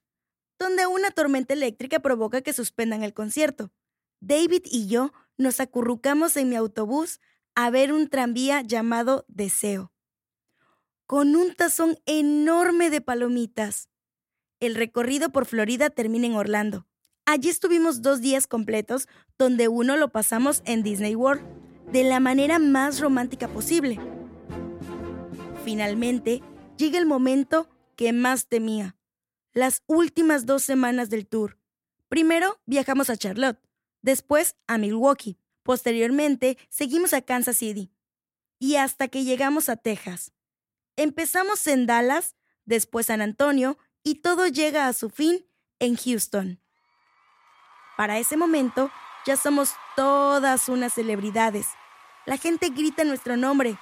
donde 0.59 0.87
una 0.87 1.11
tormenta 1.11 1.53
eléctrica 1.53 1.99
provoca 1.99 2.41
que 2.41 2.53
suspendan 2.53 3.03
el 3.03 3.13
concierto. 3.13 3.71
David 4.19 4.63
y 4.65 4.87
yo 4.87 5.11
nos 5.37 5.59
acurrucamos 5.59 6.37
en 6.37 6.49
mi 6.49 6.55
autobús 6.55 7.19
a 7.55 7.69
ver 7.69 7.93
un 7.93 8.09
tranvía 8.09 8.61
llamado 8.61 9.25
Deseo, 9.27 9.91
con 11.05 11.35
un 11.35 11.53
tazón 11.53 11.97
enorme 12.05 12.89
de 12.89 13.01
palomitas. 13.01 13.89
El 14.59 14.75
recorrido 14.75 15.29
por 15.29 15.45
Florida 15.45 15.89
termina 15.89 16.27
en 16.27 16.35
Orlando. 16.35 16.87
Allí 17.25 17.49
estuvimos 17.49 18.01
dos 18.01 18.21
días 18.21 18.45
completos, 18.45 19.07
donde 19.37 19.67
uno 19.67 19.97
lo 19.97 20.11
pasamos 20.11 20.61
en 20.65 20.83
Disney 20.83 21.15
World, 21.15 21.43
de 21.91 22.03
la 22.03 22.19
manera 22.19 22.59
más 22.59 22.99
romántica 22.99 23.47
posible. 23.47 23.99
Finalmente, 25.63 26.41
llega 26.77 26.99
el 26.99 27.05
momento 27.05 27.67
que 27.95 28.13
más 28.13 28.47
temía, 28.47 28.95
las 29.55 29.83
últimas 29.87 30.45
dos 30.45 30.63
semanas 30.63 31.09
del 31.09 31.25
tour. 31.25 31.57
Primero 32.09 32.59
viajamos 32.65 33.09
a 33.09 33.17
Charlotte, 33.17 33.59
después 34.01 34.57
a 34.67 34.77
Milwaukee, 34.77 35.39
posteriormente 35.63 36.57
seguimos 36.69 37.13
a 37.13 37.21
Kansas 37.21 37.57
City 37.57 37.89
y 38.59 38.75
hasta 38.75 39.07
que 39.07 39.23
llegamos 39.23 39.69
a 39.69 39.77
Texas. 39.77 40.33
Empezamos 40.97 41.65
en 41.67 41.87
Dallas, 41.87 42.35
después 42.65 43.07
San 43.07 43.21
Antonio 43.21 43.77
y 44.03 44.15
todo 44.15 44.47
llega 44.47 44.87
a 44.87 44.93
su 44.93 45.09
fin 45.09 45.45
en 45.79 45.95
Houston. 45.95 46.59
Para 47.95 48.19
ese 48.19 48.35
momento 48.35 48.91
ya 49.25 49.37
somos 49.37 49.71
todas 49.95 50.67
unas 50.67 50.93
celebridades. 50.93 51.67
La 52.25 52.37
gente 52.37 52.69
grita 52.69 53.05
nuestro 53.05 53.37
nombre, 53.37 53.77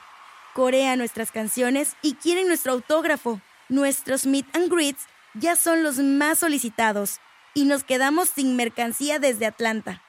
corea 0.54 0.96
nuestras 0.96 1.32
canciones 1.32 1.96
y 2.04 2.14
quieren 2.14 2.48
nuestro 2.48 2.74
autógrafo. 2.74 3.42
Nuestros 3.70 4.26
meet 4.28 4.46
and 4.54 4.70
greets 4.70 5.08
ya 5.36 5.56
son 5.56 5.84
los 5.84 6.00
más 6.00 6.40
solicitados 6.40 7.20
y 7.54 7.66
nos 7.66 7.84
quedamos 7.84 8.30
sin 8.30 8.56
mercancía 8.56 9.20
desde 9.20 9.46
Atlanta. 9.46 10.02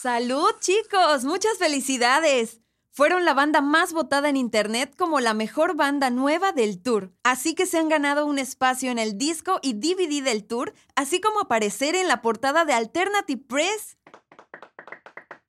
Salud 0.00 0.50
chicos, 0.60 1.24
muchas 1.24 1.58
felicidades. 1.58 2.60
Fueron 2.92 3.24
la 3.24 3.34
banda 3.34 3.60
más 3.60 3.92
votada 3.92 4.28
en 4.28 4.36
internet 4.36 4.94
como 4.96 5.20
la 5.20 5.34
mejor 5.34 5.76
banda 5.76 6.08
nueva 6.08 6.52
del 6.52 6.80
tour, 6.80 7.12
así 7.24 7.54
que 7.54 7.66
se 7.66 7.78
han 7.78 7.90
ganado 7.90 8.24
un 8.24 8.38
espacio 8.38 8.90
en 8.90 8.98
el 8.98 9.18
disco 9.18 9.58
y 9.62 9.74
DVD 9.74 10.22
del 10.22 10.46
tour, 10.46 10.72
así 10.94 11.20
como 11.20 11.40
aparecer 11.40 11.94
en 11.94 12.08
la 12.08 12.22
portada 12.22 12.64
de 12.64 12.72
Alternative 12.72 13.42
Press. 13.46 13.98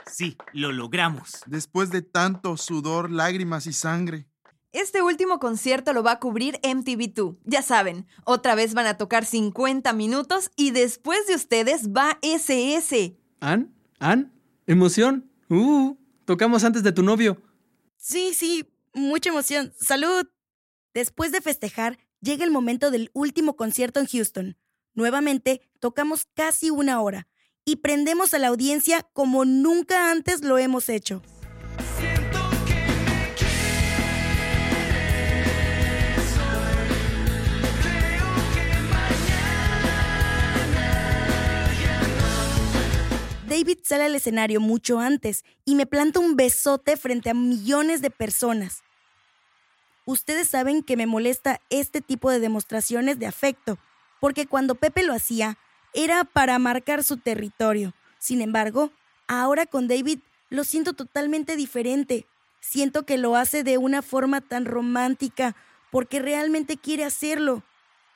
Sí, 0.05 0.37
lo 0.51 0.71
logramos. 0.71 1.41
Después 1.45 1.89
de 1.89 2.01
tanto 2.01 2.57
sudor, 2.57 3.11
lágrimas 3.11 3.67
y 3.67 3.73
sangre. 3.73 4.27
Este 4.73 5.01
último 5.01 5.39
concierto 5.39 5.93
lo 5.93 6.03
va 6.03 6.13
a 6.13 6.19
cubrir 6.19 6.59
MTV2. 6.61 7.37
Ya 7.45 7.61
saben, 7.61 8.05
otra 8.25 8.53
vez 8.53 8.73
van 8.73 8.85
a 8.85 8.97
tocar 8.97 9.25
50 9.25 9.93
minutos 9.93 10.51
y 10.55 10.71
después 10.71 11.25
de 11.27 11.35
ustedes 11.35 11.89
va 11.93 12.19
SS. 12.21 13.17
¿An? 13.39 13.73
¿An? 13.99 14.33
¿Emoción? 14.65 15.31
¡Uh! 15.49 15.95
Tocamos 16.25 16.65
antes 16.65 16.83
de 16.83 16.91
tu 16.91 17.01
novio. 17.01 17.41
Sí, 17.95 18.33
sí, 18.33 18.69
mucha 18.93 19.29
emoción. 19.29 19.73
¡Salud! 19.79 20.27
Después 20.93 21.31
de 21.31 21.41
festejar, 21.41 21.97
llega 22.19 22.43
el 22.43 22.51
momento 22.51 22.91
del 22.91 23.09
último 23.13 23.55
concierto 23.55 24.01
en 24.01 24.07
Houston. 24.07 24.57
Nuevamente, 24.93 25.61
tocamos 25.79 26.25
casi 26.33 26.71
una 26.71 27.01
hora 27.01 27.27
y 27.63 27.77
prendemos 27.77 28.33
a 28.33 28.39
la 28.39 28.47
audiencia 28.47 29.07
como 29.13 29.45
nunca 29.45 30.11
antes 30.11 30.43
lo 30.43 30.57
hemos 30.57 30.89
hecho. 30.89 31.21
David 43.47 43.77
sale 43.83 44.03
al 44.03 44.15
escenario 44.15 44.59
mucho 44.59 44.99
antes 44.99 45.45
y 45.63 45.75
me 45.75 45.85
planta 45.85 46.19
un 46.19 46.35
besote 46.35 46.97
frente 46.97 47.29
a 47.29 47.33
millones 47.33 48.01
de 48.01 48.09
personas. 48.09 48.83
Ustedes 50.03 50.49
saben 50.49 50.83
que 50.83 50.97
me 50.97 51.05
molesta 51.05 51.61
este 51.69 52.01
tipo 52.01 52.29
de 52.29 52.41
demostraciones 52.41 53.19
de 53.19 53.25
afecto, 53.25 53.77
porque 54.19 54.47
cuando 54.47 54.75
Pepe 54.75 55.03
lo 55.03 55.13
hacía, 55.13 55.57
era 55.93 56.25
para 56.25 56.59
marcar 56.59 57.05
su 57.05 57.15
territorio. 57.15 57.93
Sin 58.19 58.41
embargo, 58.41 58.91
ahora 59.29 59.65
con 59.65 59.87
David 59.87 60.19
lo 60.49 60.65
siento 60.65 60.91
totalmente 60.91 61.55
diferente. 61.55 62.25
Siento 62.59 63.03
que 63.03 63.17
lo 63.17 63.37
hace 63.37 63.63
de 63.63 63.77
una 63.77 64.01
forma 64.01 64.41
tan 64.41 64.65
romántica, 64.65 65.55
porque 65.89 66.19
realmente 66.19 66.75
quiere 66.75 67.05
hacerlo, 67.05 67.63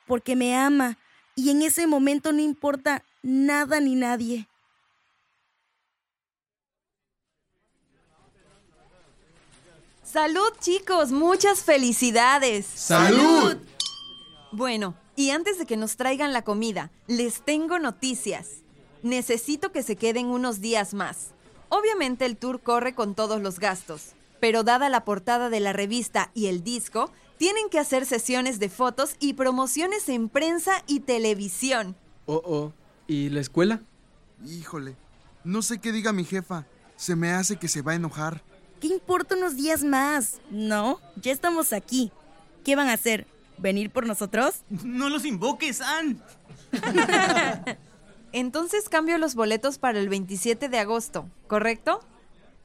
porque 0.07 0.35
me 0.35 0.57
ama, 0.57 0.97
y 1.35 1.51
en 1.51 1.61
ese 1.61 1.87
momento 1.87 2.33
no 2.33 2.41
importa 2.41 3.05
nada 3.23 3.79
ni 3.79 3.95
nadie. 3.95 4.49
Salud 10.11 10.51
chicos, 10.59 11.13
muchas 11.13 11.63
felicidades. 11.63 12.65
¡Salud! 12.65 13.55
Bueno, 14.51 14.93
y 15.15 15.29
antes 15.29 15.57
de 15.57 15.65
que 15.65 15.77
nos 15.77 15.95
traigan 15.95 16.33
la 16.33 16.41
comida, 16.41 16.91
les 17.07 17.45
tengo 17.45 17.79
noticias. 17.79 18.63
Necesito 19.03 19.71
que 19.71 19.83
se 19.83 19.95
queden 19.95 20.25
unos 20.25 20.59
días 20.59 20.93
más. 20.93 21.29
Obviamente 21.69 22.25
el 22.25 22.35
tour 22.35 22.59
corre 22.59 22.93
con 22.93 23.15
todos 23.15 23.41
los 23.41 23.59
gastos, 23.59 24.11
pero 24.41 24.63
dada 24.63 24.89
la 24.89 25.05
portada 25.05 25.49
de 25.49 25.61
la 25.61 25.71
revista 25.71 26.29
y 26.33 26.47
el 26.47 26.61
disco, 26.61 27.09
tienen 27.37 27.69
que 27.69 27.79
hacer 27.79 28.05
sesiones 28.05 28.59
de 28.59 28.67
fotos 28.67 29.15
y 29.21 29.35
promociones 29.35 30.09
en 30.09 30.27
prensa 30.27 30.83
y 30.87 30.99
televisión. 30.99 31.95
Oh, 32.25 32.41
oh. 32.43 32.73
¿Y 33.07 33.29
la 33.29 33.39
escuela? 33.39 33.79
Híjole, 34.45 34.97
no 35.45 35.61
sé 35.61 35.79
qué 35.79 35.93
diga 35.93 36.11
mi 36.11 36.25
jefa. 36.25 36.65
Se 36.97 37.15
me 37.15 37.31
hace 37.31 37.55
que 37.55 37.69
se 37.69 37.81
va 37.81 37.93
a 37.93 37.95
enojar. 37.95 38.43
¿Qué 38.81 38.87
importa 38.87 39.35
unos 39.35 39.55
días 39.55 39.83
más? 39.83 40.41
No, 40.49 40.99
ya 41.15 41.31
estamos 41.31 41.71
aquí. 41.71 42.11
¿Qué 42.65 42.75
van 42.75 42.89
a 42.89 42.93
hacer? 42.93 43.27
¿Venir 43.59 43.91
por 43.91 44.07
nosotros? 44.07 44.63
No 44.83 45.07
los 45.07 45.23
invoques, 45.23 45.81
Ann. 45.81 46.19
Entonces 48.31 48.89
cambio 48.89 49.19
los 49.19 49.35
boletos 49.35 49.77
para 49.77 49.99
el 49.99 50.09
27 50.09 50.67
de 50.67 50.79
agosto, 50.79 51.29
¿correcto? 51.45 51.99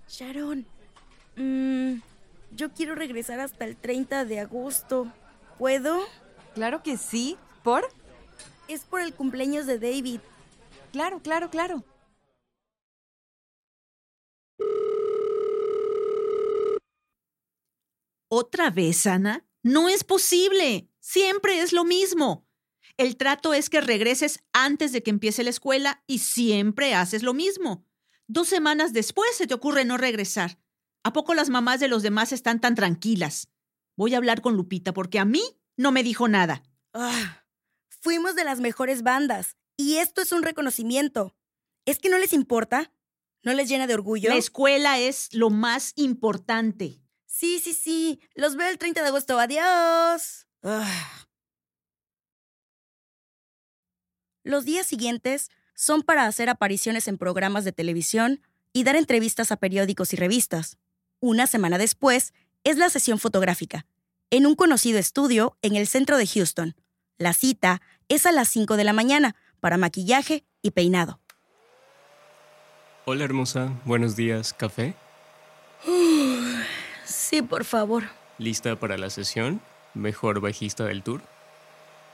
Sharon, 0.09 0.64
mm, 1.37 2.00
yo 2.52 2.72
quiero 2.72 2.94
regresar 2.94 3.38
hasta 3.38 3.66
el 3.66 3.76
30 3.76 4.24
de 4.24 4.40
agosto. 4.40 5.12
¿Puedo? 5.59 5.98
Claro 6.55 6.83
que 6.83 6.96
sí. 6.96 7.37
¿Por? 7.62 7.87
Es 8.68 8.85
por 8.85 9.02
el 9.02 9.12
cumpleaños 9.12 9.66
de 9.66 9.79
David. 9.79 10.20
Claro, 10.92 11.20
claro, 11.20 11.50
claro. 11.50 11.85
¿Otra 18.28 18.70
vez, 18.70 19.06
Ana? 19.06 19.46
No 19.62 19.88
es 19.88 20.04
posible. 20.04 20.88
Siempre 21.00 21.60
es 21.60 21.72
lo 21.72 21.84
mismo. 21.84 22.46
El 22.96 23.16
trato 23.16 23.52
es 23.52 23.68
que 23.68 23.80
regreses 23.80 24.42
antes 24.52 24.92
de 24.92 25.02
que 25.02 25.10
empiece 25.10 25.44
la 25.44 25.50
escuela 25.50 26.02
y 26.06 26.20
siempre 26.20 26.94
haces 26.94 27.22
lo 27.22 27.34
mismo. 27.34 27.84
Dos 28.26 28.48
semanas 28.48 28.92
después 28.92 29.36
se 29.36 29.46
te 29.46 29.54
ocurre 29.54 29.84
no 29.84 29.96
regresar. 29.96 30.58
¿A 31.04 31.12
poco 31.12 31.34
las 31.34 31.50
mamás 31.50 31.78
de 31.78 31.88
los 31.88 32.02
demás 32.02 32.32
están 32.32 32.60
tan 32.60 32.74
tranquilas? 32.74 33.48
Voy 33.96 34.14
a 34.14 34.16
hablar 34.16 34.40
con 34.40 34.56
Lupita 34.56 34.92
porque 34.92 35.18
a 35.18 35.24
mí 35.24 35.42
no 35.76 35.92
me 35.92 36.02
dijo 36.02 36.26
nada. 36.26 36.62
Ah, 36.92 37.44
fuimos 37.88 38.34
de 38.34 38.44
las 38.44 38.60
mejores 38.60 39.02
bandas 39.02 39.56
y 39.76 39.96
esto 39.96 40.22
es 40.22 40.32
un 40.32 40.42
reconocimiento. 40.42 41.36
¿Es 41.84 41.98
que 41.98 42.08
no 42.08 42.18
les 42.18 42.32
importa? 42.32 42.92
¿No 43.44 43.52
les 43.52 43.68
llena 43.68 43.86
de 43.86 43.94
orgullo? 43.94 44.30
La 44.30 44.36
escuela 44.36 44.98
es 44.98 45.32
lo 45.32 45.50
más 45.50 45.92
importante. 45.94 47.00
Sí, 47.38 47.61
sí, 47.62 47.75
sí. 47.75 48.20
Los 48.35 48.57
veo 48.57 48.70
el 48.70 48.79
30 48.79 49.03
de 49.03 49.09
agosto. 49.09 49.38
Adiós. 49.38 50.46
Ah. 50.62 51.27
Los 54.42 54.64
días 54.64 54.87
siguientes 54.87 55.51
son 55.75 56.01
para 56.01 56.25
hacer 56.25 56.49
apariciones 56.49 57.09
en 57.09 57.18
programas 57.18 57.66
de 57.66 57.72
televisión 57.72 58.40
y 58.72 58.85
dar 58.85 58.96
entrevistas 58.96 59.53
a 59.53 59.57
periódicos 59.57 60.14
y 60.14 60.16
revistas. 60.16 60.79
Una 61.20 61.46
semana 61.46 61.77
después 61.77 62.33
es 62.64 62.79
la 62.79 62.88
sesión 62.88 63.18
fotográfica, 63.18 63.85
en 64.31 64.46
un 64.46 64.55
conocido 64.55 64.99
estudio 64.99 65.59
en 65.61 65.77
el 65.77 65.87
centro 65.87 66.16
de 66.16 66.27
Houston. 66.27 66.75
La 67.18 67.35
cita 67.35 67.83
es 68.09 68.25
a 68.25 68.33
las 68.33 68.49
5 68.49 68.79
de 68.79 68.85
la 68.85 68.94
mañana 68.94 69.37
para 69.61 69.77
maquillaje 69.77 70.46
y 70.62 70.70
peinado. 70.70 71.20
Hola 73.05 73.25
hermosa, 73.25 73.79
buenos 73.85 74.16
días, 74.16 74.55
¿café? 74.55 74.94
Sí, 77.06 77.40
por 77.42 77.64
favor. 77.64 78.04
¿Lista 78.38 78.76
para 78.76 78.98
la 78.98 79.10
sesión? 79.10 79.60
¿Mejor 79.94 80.40
bajista 80.40 80.84
del 80.84 81.02
tour? 81.02 81.22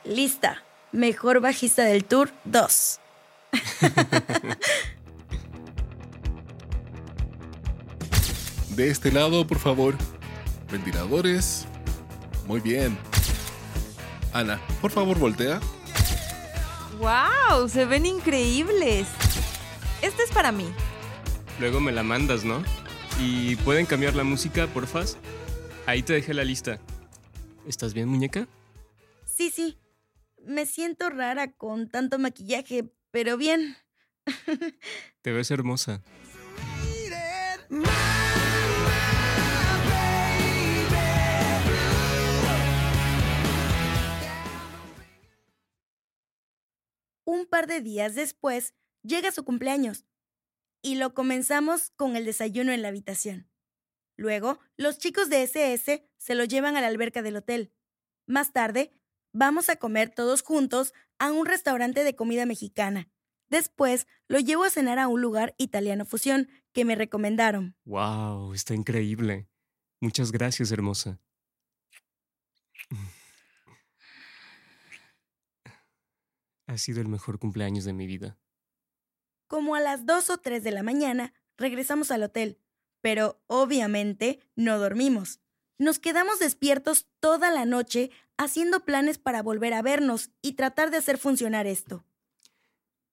Lista. 0.05 0.62
Mejor 0.92 1.40
bajista 1.40 1.85
del 1.85 2.05
tour 2.05 2.31
2. 2.44 3.00
De 8.76 8.90
este 8.90 9.11
lado, 9.11 9.46
por 9.46 9.59
favor. 9.59 9.96
Ventiladores. 10.70 11.66
Muy 12.46 12.61
bien. 12.61 12.98
Ana, 14.33 14.61
por 14.81 14.90
favor, 14.90 15.18
voltea. 15.18 15.61
¡Wow! 16.98 17.68
Se 17.68 17.85
ven 17.85 18.07
increíbles. 18.07 19.09
Este 20.00 20.22
es 20.22 20.31
para 20.31 20.52
mí. 20.52 20.66
Luego 21.61 21.81
me 21.81 21.92
la 21.92 22.02
mandas, 22.02 22.44
¿no? 22.44 22.62
¿Y 23.20 23.57
pueden 23.57 23.87
cambiar 23.87 24.14
la 24.14 24.25
música, 24.25 24.66
porfas? 24.66 25.16
Ahí 25.87 26.03
te 26.03 26.12
dejé 26.12 26.35
la 26.35 26.44
lista. 26.44 26.81
¿Estás 27.66 27.94
bien, 27.94 28.09
muñeca? 28.09 28.48
Sí, 29.25 29.51
sí. 29.51 29.79
Me 30.44 30.66
siento 30.66 31.11
rara 31.11 31.53
con 31.53 31.88
tanto 31.88 32.18
maquillaje, 32.18 32.92
pero 33.11 33.37
bien. 33.37 33.77
Te 35.22 35.33
ves 35.33 35.51
hermosa. 35.51 36.03
Un 47.25 47.46
par 47.46 47.66
de 47.66 47.81
días 47.81 48.14
después, 48.14 48.75
llega 49.03 49.31
su 49.31 49.44
cumpleaños 49.44 50.05
y 50.83 50.97
lo 50.97 51.14
comenzamos 51.14 51.90
con 51.97 52.16
el 52.16 52.25
desayuno 52.25 52.73
en 52.73 52.83
la 52.83 52.88
habitación. 52.88 53.49
Luego, 54.16 54.59
los 54.77 54.99
chicos 54.99 55.31
de 55.31 55.42
SS 55.45 56.07
se 56.18 56.35
lo 56.35 56.45
llevan 56.45 56.77
a 56.77 56.81
la 56.81 56.88
alberca 56.88 57.23
del 57.23 57.37
hotel. 57.37 57.73
Más 58.27 58.53
tarde, 58.53 58.92
vamos 59.33 59.68
a 59.68 59.77
comer 59.77 60.11
todos 60.11 60.42
juntos 60.42 60.92
a 61.18 61.33
un 61.33 61.47
restaurante 61.47 62.05
de 62.05 62.14
comida 62.14 62.45
mexicana. 62.45 63.09
Después, 63.49 64.07
lo 64.29 64.38
llevo 64.38 64.64
a 64.64 64.71
cenar 64.71 64.99
a 64.99 65.09
un 65.09 65.21
lugar 65.21 65.55
italiano 65.59 66.05
fusión 66.05 66.49
que 66.73 66.85
me 66.85 66.95
recomendaron. 66.95 67.77
¡Wow! 67.85 68.55
Está 68.55 68.75
increíble. 68.75 69.49
Muchas 70.01 70.33
gracias, 70.33 70.73
hermosa. 70.73 71.21
Ha 76.66 76.79
sido 76.79 77.01
el 77.01 77.09
mejor 77.09 77.38
cumpleaños 77.38 77.85
de 77.85 77.92
mi 77.92 78.07
vida. 78.07 78.38
Como 79.53 79.75
a 79.75 79.81
las 79.81 80.07
2 80.07 80.31
o 80.31 80.38
3 80.38 80.65
de 80.65 80.71
la 80.71 80.83
mañana, 80.83 81.35
regresamos 81.59 82.11
al 82.11 82.23
hotel, 82.23 82.59
pero 83.03 83.38
obviamente 83.49 84.41
no 84.57 84.79
dormimos. 84.79 85.41
Nos 85.77 85.99
quedamos 85.99 86.38
despiertos 86.38 87.07
toda 87.21 87.51
la 87.51 87.67
noche 87.67 88.11
haciendo 88.38 88.87
planes 88.87 89.19
para 89.19 89.43
volver 89.43 89.75
a 89.75 89.83
vernos 89.83 90.31
y 90.41 90.55
tratar 90.55 90.91
de 90.91 90.97
hacer 90.97 91.19
funcionar 91.19 91.67
esto. 91.67 92.03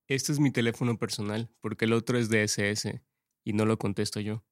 Este 0.08 0.32
es 0.32 0.40
mi 0.40 0.50
teléfono 0.50 0.98
personal, 0.98 1.50
porque 1.60 1.84
el 1.84 1.92
otro 1.92 2.18
es 2.18 2.30
de 2.30 2.44
SS, 2.44 3.04
y 3.44 3.52
no 3.52 3.66
lo 3.66 3.78
contesto 3.78 4.22
yo. 4.22 4.46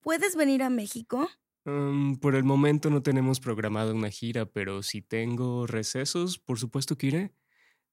¿Puedes 0.00 0.34
venir 0.34 0.64
a 0.64 0.70
México? 0.70 1.30
Um, 1.66 2.16
por 2.16 2.34
el 2.34 2.42
momento 2.42 2.90
no 2.90 3.00
tenemos 3.04 3.38
programada 3.38 3.94
una 3.94 4.10
gira, 4.10 4.46
pero 4.46 4.82
si 4.82 5.02
tengo 5.02 5.68
recesos, 5.68 6.40
por 6.40 6.58
supuesto 6.58 6.98
que 6.98 7.06
iré. 7.06 7.34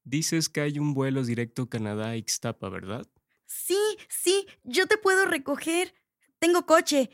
Dices 0.03 0.49
que 0.49 0.61
hay 0.61 0.79
un 0.79 0.95
vuelo 0.95 1.23
directo 1.23 1.69
Canadá-Ixtapa, 1.69 2.69
¿verdad? 2.69 3.05
Sí, 3.49 3.79
sí, 4.09 4.45
yo 4.63 4.85
te 4.85 4.97
puedo 4.97 5.25
recoger. 5.25 5.95
Tengo 6.37 6.65
coche. 6.65 7.09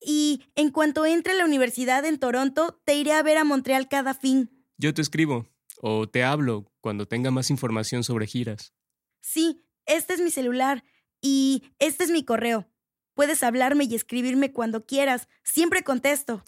Y 0.00 0.44
en 0.54 0.70
cuanto 0.70 1.04
entre 1.04 1.32
a 1.32 1.36
la 1.36 1.44
universidad 1.44 2.04
en 2.04 2.18
Toronto, 2.18 2.80
te 2.84 2.94
iré 2.94 3.12
a 3.12 3.22
ver 3.22 3.36
a 3.36 3.44
Montreal 3.44 3.88
cada 3.88 4.14
fin. 4.14 4.64
Yo 4.78 4.94
te 4.94 5.02
escribo 5.02 5.46
o 5.82 6.08
te 6.08 6.22
hablo 6.22 6.72
cuando 6.80 7.06
tenga 7.06 7.30
más 7.30 7.50
información 7.50 8.04
sobre 8.04 8.26
giras. 8.26 8.72
Sí, 9.20 9.62
este 9.84 10.14
es 10.14 10.20
mi 10.20 10.30
celular 10.30 10.84
y 11.20 11.74
este 11.78 12.04
es 12.04 12.10
mi 12.10 12.24
correo. 12.24 12.66
Puedes 13.14 13.42
hablarme 13.42 13.84
y 13.84 13.94
escribirme 13.94 14.52
cuando 14.52 14.86
quieras. 14.86 15.28
Siempre 15.42 15.82
contesto. 15.82 16.44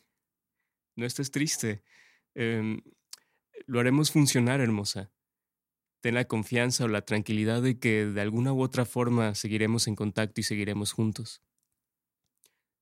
No 0.95 1.05
estés 1.05 1.31
triste. 1.31 1.83
Em, 2.35 2.81
lo 3.67 3.81
haremos 3.81 4.13
funcionar, 4.13 4.61
hermosa. 4.61 5.11
Ten 6.03 6.17
la 6.17 6.25
confianza 6.25 6.85
o 6.85 6.89
la 6.89 7.03
tranquilidad 7.03 7.63
de 7.63 7.79
que 7.79 8.07
de 8.07 8.21
alguna 8.21 8.53
u 8.53 8.61
otra 8.61 8.85
forma 8.85 9.37
seguiremos 9.37 9.87
en 9.87 9.95
contacto 9.95 10.41
y 10.41 10.45
seguiremos 10.45 10.91
juntos. 10.93 11.43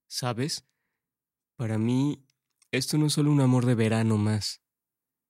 ¿Sabes? 0.09 0.65
Para 1.57 1.77
mí, 1.77 2.25
esto 2.73 2.97
no 2.97 3.09
es 3.09 3.13
solo 3.13 3.31
un 3.31 3.43
amor 3.43 3.67
de 3.67 3.75
verano 3.75 4.17
más, 4.17 4.63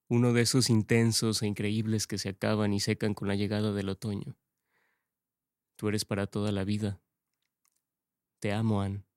uno 0.09 0.33
de 0.33 0.42
esos 0.42 0.70
intensos 0.70 1.42
e 1.42 1.48
increíbles 1.48 2.07
que 2.07 2.18
se 2.18 2.29
acaban 2.29 2.72
y 2.72 2.79
secan 2.79 3.12
con 3.12 3.26
la 3.26 3.35
llegada 3.35 3.72
del 3.72 3.88
otoño. 3.88 4.37
Tú 5.74 5.88
eres 5.88 6.05
para 6.05 6.29
toda 6.29 6.53
la 6.53 6.62
vida. 6.62 7.00
Te 8.38 8.53
amo, 8.53 8.83
Anne. 8.83 9.10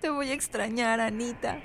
Te 0.00 0.10
voy 0.10 0.30
a 0.30 0.34
extrañar, 0.34 1.00
Anita. 1.00 1.60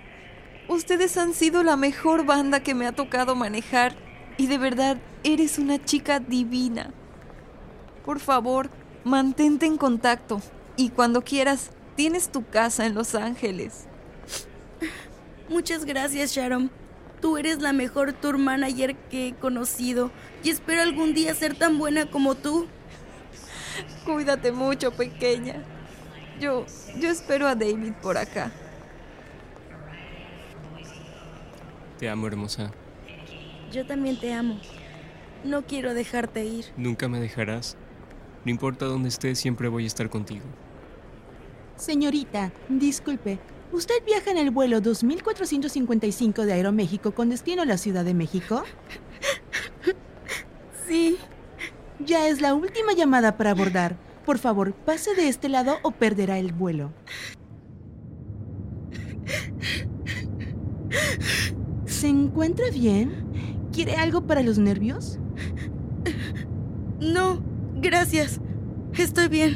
Ustedes 0.68 1.18
han 1.18 1.34
sido 1.34 1.64
la 1.64 1.76
mejor 1.76 2.26
banda 2.26 2.62
que 2.62 2.74
me 2.74 2.88
ha 2.88 2.92
tocado 2.92 3.36
manejar 3.36 3.96
y 4.38 4.48
de 4.48 4.58
verdad 4.58 4.98
eres 5.24 5.60
una 5.60 5.84
chica 5.84 6.20
divina. 6.20 6.92
Por 8.04 8.20
favor, 8.20 8.70
mantente 9.04 9.66
en 9.66 9.78
contacto 9.78 10.42
y 10.76 10.90
cuando 10.90 11.24
quieras, 11.24 11.72
tienes 11.96 12.32
tu 12.32 12.46
casa 12.46 12.86
en 12.86 12.94
Los 12.94 13.16
Ángeles. 13.16 13.86
Muchas 15.50 15.86
gracias, 15.86 16.32
Sharon. 16.32 16.72
Tú 17.22 17.38
eres 17.38 17.62
la 17.62 17.74
mejor 17.74 18.14
tour 18.14 18.38
manager 18.38 18.96
que 18.96 19.28
he 19.28 19.34
conocido 19.36 20.12
y 20.44 20.50
espero 20.50 20.82
algún 20.82 21.14
día 21.14 21.34
ser 21.34 21.56
tan 21.56 21.78
buena 21.78 22.10
como 22.10 22.36
tú. 22.36 22.68
Cuídate 24.06 24.52
mucho, 24.52 24.92
pequeña. 24.92 25.64
Yo, 26.40 26.66
yo 27.00 27.10
espero 27.10 27.48
a 27.48 27.56
David 27.56 27.94
por 28.02 28.18
acá. 28.18 28.52
Te 31.98 32.10
amo, 32.10 32.28
hermosa. 32.28 32.72
Yo 33.72 33.86
también 33.86 34.20
te 34.20 34.34
amo. 34.34 34.60
No 35.44 35.64
quiero 35.64 35.94
dejarte 35.94 36.46
ir. 36.46 36.66
Nunca 36.76 37.08
me 37.08 37.20
dejarás. 37.20 37.78
No 38.44 38.52
importa 38.52 38.86
dónde 38.86 39.10
estés, 39.10 39.40
siempre 39.40 39.70
voy 39.70 39.86
a 39.86 39.88
estar 39.88 40.10
contigo. 40.10 40.46
Señorita, 41.78 42.52
disculpe. 42.70 43.40
¿Usted 43.72 43.96
viaja 44.06 44.32
en 44.32 44.38
el 44.38 44.52
vuelo 44.52 44.82
2455 44.82 46.46
de 46.46 46.54
Aeroméxico 46.54 47.14
con 47.14 47.30
destino 47.30 47.64
a 47.64 47.66
la 47.66 47.78
Ciudad 47.78 48.06
de 48.06 48.14
México? 48.14 48.64
Sí. 50.88 51.18
Ya 52.00 52.28
es 52.28 52.42
la 52.42 52.54
última 52.54 52.94
llamada 52.94 53.38
para 53.38 53.52
abordar. 53.52 53.98
Por 54.26 54.40
favor, 54.40 54.74
pase 54.74 55.14
de 55.14 55.28
este 55.28 55.50
lado 55.50 55.78
o 55.84 55.92
perderá 55.92 56.40
el 56.40 56.52
vuelo. 56.52 56.92
¿Se 61.86 62.08
encuentra 62.08 62.66
bien? 62.74 63.14
¿Quiere 63.72 63.96
algo 63.96 64.26
para 64.26 64.42
los 64.42 64.58
nervios? 64.58 65.20
No, 67.00 67.44
gracias. 67.76 68.40
Estoy 68.98 69.28
bien. 69.28 69.56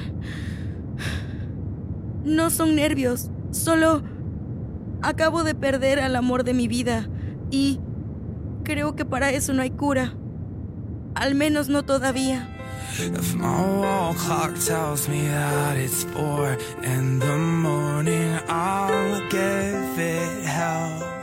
No 2.23 2.49
son 2.49 2.75
nervios, 2.75 3.31
solo 3.51 4.03
acabo 5.01 5.43
de 5.43 5.55
perder 5.55 5.99
al 5.99 6.15
amor 6.15 6.43
de 6.43 6.53
mi 6.53 6.67
vida 6.67 7.07
y 7.49 7.79
creo 8.63 8.95
que 8.95 9.05
para 9.05 9.31
eso 9.31 9.53
no 9.53 9.61
hay 9.61 9.71
cura. 9.71 10.13
Al 11.15 11.33
menos 11.33 11.69
no 11.69 11.83
todavía. 11.83 12.58
If 12.97 13.35
my 13.35 13.61
wall 13.61 14.13
clock 14.13 14.55
tells 14.59 15.07
me 15.07 15.27
that 15.27 15.77
it's 15.77 16.03
four 16.05 16.57
in 16.83 17.19
the 17.19 17.37
morning, 17.37 18.39
I'll 18.47 19.19
give 19.29 19.99
it 19.99 20.43
hell. 20.43 21.18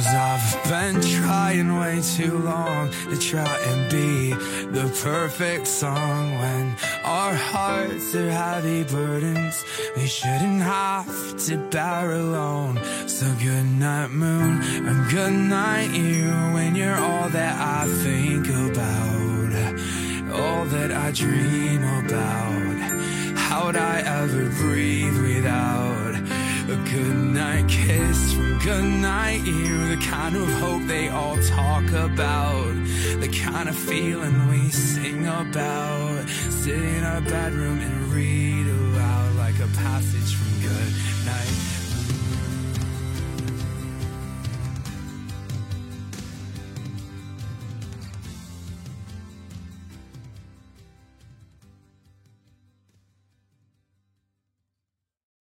Cause 0.00 0.14
I've 0.14 0.64
been 0.64 1.02
trying 1.02 1.78
way 1.78 2.00
too 2.00 2.38
long 2.38 2.90
to 3.10 3.18
try 3.18 3.54
and 3.68 3.90
be 3.90 4.32
the 4.72 4.88
perfect 5.02 5.66
song 5.66 6.38
when 6.38 6.74
our 7.04 7.34
hearts 7.34 8.14
are 8.14 8.30
heavy 8.30 8.84
burdens 8.84 9.62
we 9.94 10.06
shouldn't 10.06 10.62
have 10.62 11.36
to 11.44 11.58
bear 11.68 12.12
alone. 12.12 12.80
So 13.08 13.26
good 13.42 13.66
night, 13.66 14.10
moon, 14.10 14.62
and 14.88 15.10
good 15.10 15.34
night, 15.34 15.90
you, 15.90 16.30
when 16.54 16.74
you're 16.74 16.96
all 16.96 17.28
that 17.28 17.54
I 17.60 17.86
think 18.02 18.48
about, 18.48 20.40
all 20.40 20.64
that 20.64 20.92
I 20.92 21.10
dream 21.10 21.82
about. 21.82 23.36
How'd 23.36 23.76
I 23.76 24.00
ever 24.00 24.48
breathe 24.62 25.20
without 25.20 25.89
goodnight 26.90 27.68
kiss. 27.68 28.32
From 28.32 28.58
goodnight 28.58 29.44
you 29.44 29.88
the 29.88 30.02
kind 30.04 30.34
of 30.34 30.48
hope 30.54 30.82
they 30.86 31.08
all 31.08 31.36
talk 31.42 31.86
about. 31.92 32.74
The 33.20 33.28
kind 33.44 33.68
of 33.68 33.76
feeling 33.76 34.48
we 34.48 34.70
sing 34.70 35.26
about. 35.26 36.28
Sit 36.28 36.82
in 36.82 37.04
our 37.04 37.20
bedroom 37.20 37.78
and 37.78 38.12
read 38.12 38.66
aloud 38.66 39.36
like 39.36 39.58
a 39.60 39.68
passage 39.68 40.34
from 40.34 40.60
goodnight 40.60 41.69